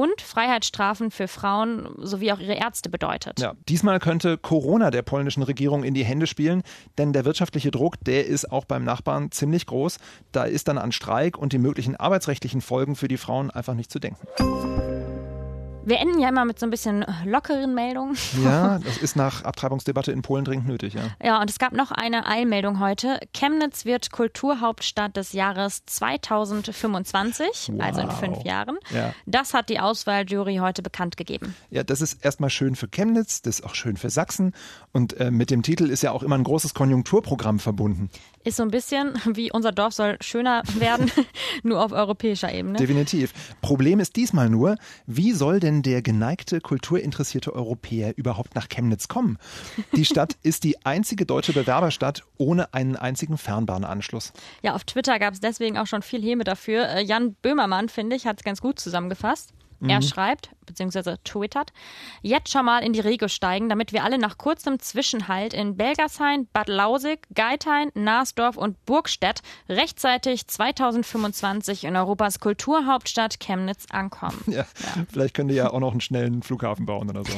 und 0.00 0.22
Freiheitsstrafen 0.22 1.10
für 1.10 1.28
Frauen 1.28 1.86
sowie 1.98 2.32
auch 2.32 2.38
ihre 2.38 2.54
Ärzte 2.54 2.88
bedeutet. 2.88 3.38
Ja, 3.38 3.52
diesmal 3.68 3.98
könnte 3.98 4.38
Corona 4.38 4.90
der 4.90 5.02
polnischen 5.02 5.42
Regierung 5.42 5.84
in 5.84 5.92
die 5.92 6.04
Hände 6.04 6.26
spielen, 6.26 6.62
denn 6.96 7.12
der 7.12 7.26
wirtschaftliche 7.26 7.70
Druck, 7.70 7.96
der 8.02 8.26
ist 8.26 8.50
auch 8.50 8.64
beim 8.64 8.82
Nachbarn 8.82 9.30
ziemlich 9.30 9.66
groß. 9.66 9.98
Da 10.32 10.44
ist 10.44 10.68
dann 10.68 10.78
an 10.78 10.92
Streik 10.92 11.36
und 11.36 11.52
die 11.52 11.58
möglichen 11.58 11.96
arbeitsrechtlichen 11.96 12.62
Folgen 12.62 12.96
für 12.96 13.08
die 13.08 13.18
Frauen 13.18 13.50
einfach 13.50 13.74
nicht 13.74 13.92
zu 13.92 13.98
denken. 13.98 14.26
Wir 15.82 15.98
enden 15.98 16.18
ja 16.18 16.28
immer 16.28 16.44
mit 16.44 16.58
so 16.58 16.66
ein 16.66 16.70
bisschen 16.70 17.06
lockeren 17.24 17.74
Meldungen. 17.74 18.14
Ja, 18.44 18.78
das 18.84 18.98
ist 18.98 19.16
nach 19.16 19.44
Abtreibungsdebatte 19.44 20.12
in 20.12 20.20
Polen 20.20 20.44
dringend 20.44 20.68
nötig, 20.68 20.92
ja. 20.92 21.02
Ja, 21.24 21.40
und 21.40 21.48
es 21.48 21.58
gab 21.58 21.72
noch 21.72 21.90
eine 21.90 22.26
Eilmeldung 22.26 22.80
heute. 22.80 23.18
Chemnitz 23.32 23.86
wird 23.86 24.12
Kulturhauptstadt 24.12 25.16
des 25.16 25.32
Jahres 25.32 25.82
2025, 25.86 27.70
wow. 27.72 27.80
also 27.80 28.02
in 28.02 28.10
fünf 28.10 28.44
Jahren. 28.44 28.76
Ja. 28.94 29.14
Das 29.24 29.54
hat 29.54 29.70
die 29.70 29.80
Auswahljury 29.80 30.56
heute 30.56 30.82
bekannt 30.82 31.16
gegeben. 31.16 31.54
Ja, 31.70 31.82
das 31.82 32.02
ist 32.02 32.22
erstmal 32.22 32.50
schön 32.50 32.76
für 32.76 32.88
Chemnitz, 32.88 33.40
das 33.40 33.60
ist 33.60 33.64
auch 33.64 33.74
schön 33.74 33.96
für 33.96 34.10
Sachsen. 34.10 34.52
Und 34.92 35.18
äh, 35.18 35.30
mit 35.30 35.50
dem 35.50 35.62
Titel 35.62 35.88
ist 35.88 36.02
ja 36.02 36.12
auch 36.12 36.22
immer 36.22 36.36
ein 36.36 36.44
großes 36.44 36.74
Konjunkturprogramm 36.74 37.58
verbunden. 37.58 38.10
Ist 38.44 38.56
so 38.56 38.62
ein 38.62 38.70
bisschen 38.70 39.14
wie 39.32 39.50
unser 39.50 39.72
Dorf 39.72 39.94
soll 39.94 40.18
schöner 40.20 40.62
werden, 40.78 41.10
nur 41.62 41.82
auf 41.82 41.92
europäischer 41.92 42.52
Ebene. 42.52 42.78
Definitiv. 42.78 43.32
Problem 43.62 43.98
ist 43.98 44.16
diesmal 44.16 44.50
nur, 44.50 44.76
wie 45.06 45.32
soll 45.32 45.60
denn 45.60 45.69
der 45.82 46.02
geneigte, 46.02 46.60
kulturinteressierte 46.60 47.54
Europäer 47.54 48.16
überhaupt 48.16 48.54
nach 48.54 48.68
Chemnitz 48.68 49.08
kommen? 49.08 49.38
Die 49.94 50.04
Stadt 50.04 50.36
ist 50.42 50.64
die 50.64 50.84
einzige 50.84 51.24
deutsche 51.24 51.52
Bewerberstadt 51.52 52.24
ohne 52.36 52.74
einen 52.74 52.96
einzigen 52.96 53.38
Fernbahnanschluss. 53.38 54.32
Ja, 54.62 54.74
auf 54.74 54.84
Twitter 54.84 55.18
gab 55.18 55.34
es 55.34 55.40
deswegen 55.40 55.78
auch 55.78 55.86
schon 55.86 56.02
viel 56.02 56.22
Häme 56.22 56.44
dafür. 56.44 56.88
Äh, 56.88 57.02
Jan 57.02 57.34
Böhmermann, 57.34 57.88
finde 57.88 58.16
ich, 58.16 58.26
hat 58.26 58.40
es 58.40 58.44
ganz 58.44 58.60
gut 58.60 58.78
zusammengefasst. 58.80 59.52
Er 59.82 59.96
mhm. 59.96 60.02
schreibt, 60.02 60.50
beziehungsweise 60.66 61.18
twittert, 61.24 61.72
jetzt 62.22 62.50
schon 62.50 62.66
mal 62.66 62.84
in 62.84 62.92
die 62.92 63.00
Regel 63.00 63.28
steigen, 63.28 63.68
damit 63.68 63.92
wir 63.92 64.04
alle 64.04 64.18
nach 64.18 64.36
kurzem 64.36 64.78
Zwischenhalt 64.78 65.54
in 65.54 65.76
Belgershain, 65.76 66.46
Bad 66.52 66.68
Lausig, 66.68 67.26
Geithain, 67.34 67.90
Naasdorf 67.94 68.56
und 68.56 68.84
Burgstedt 68.84 69.42
rechtzeitig 69.68 70.46
2025 70.46 71.84
in 71.84 71.96
Europas 71.96 72.40
Kulturhauptstadt 72.40 73.40
Chemnitz 73.40 73.86
ankommen. 73.90 74.44
Ja, 74.50 74.66
ja. 74.96 75.04
vielleicht 75.10 75.34
könnt 75.34 75.52
ihr 75.52 75.56
ja 75.56 75.70
auch 75.70 75.78
noch 75.78 75.92
einen 75.92 76.00
schnellen 76.00 76.42
Flughafen 76.42 76.86
bauen 76.86 77.08
oder 77.08 77.22
so. 77.24 77.32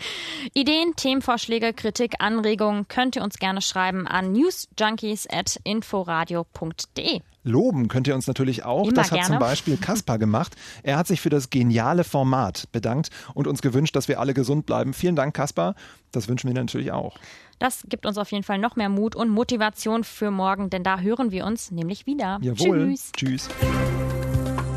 Ideen, 0.52 0.96
Themenvorschläge, 0.96 1.72
Kritik, 1.72 2.14
Anregungen 2.18 2.88
könnt 2.88 3.14
ihr 3.14 3.22
uns 3.22 3.38
gerne 3.38 3.62
schreiben 3.62 4.08
an 4.08 4.32
newsjunkies.inforadio.de. 4.32 7.20
Loben 7.46 7.86
könnt 7.86 8.08
ihr 8.08 8.14
uns 8.14 8.26
natürlich 8.26 8.64
auch. 8.64 8.84
Immer 8.84 8.94
das 8.94 9.10
hat 9.10 9.18
gerne. 9.18 9.26
zum 9.28 9.38
Beispiel 9.38 9.76
Kaspar 9.80 10.18
gemacht. 10.18 10.56
Er 10.82 10.98
hat 10.98 11.06
sich 11.06 11.20
für 11.20 11.30
das 11.30 11.48
geniale 11.48 12.02
Format 12.04 12.68
bedankt 12.72 13.10
und 13.34 13.46
uns 13.46 13.62
gewünscht, 13.62 13.94
dass 13.94 14.08
wir 14.08 14.20
alle 14.20 14.34
gesund 14.34 14.66
bleiben. 14.66 14.92
Vielen 14.92 15.16
Dank, 15.16 15.34
Kaspar. 15.34 15.76
Das 16.10 16.28
wünschen 16.28 16.48
wir 16.48 16.54
natürlich 16.54 16.90
auch. 16.90 17.16
Das 17.58 17.84
gibt 17.88 18.04
uns 18.04 18.18
auf 18.18 18.30
jeden 18.32 18.42
Fall 18.42 18.58
noch 18.58 18.76
mehr 18.76 18.88
Mut 18.88 19.14
und 19.14 19.30
Motivation 19.30 20.04
für 20.04 20.30
morgen, 20.30 20.70
denn 20.70 20.82
da 20.82 20.98
hören 20.98 21.30
wir 21.30 21.46
uns 21.46 21.70
nämlich 21.70 22.04
wieder. 22.04 22.38
Jawohl. 22.42 22.88
Tschüss. 22.88 23.12
Tschüss. 23.16 23.48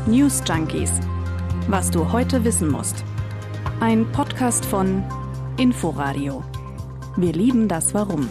News 0.06 0.42
Junkies. 0.48 0.92
Was 1.68 1.90
du 1.90 2.10
heute 2.10 2.44
wissen 2.44 2.68
musst. 2.68 3.04
Ein 3.80 4.10
Podcast 4.12 4.64
von 4.64 5.04
Inforadio. 5.58 6.44
Wir 7.16 7.32
lieben 7.32 7.66
das 7.68 7.92
Warum. 7.94 8.28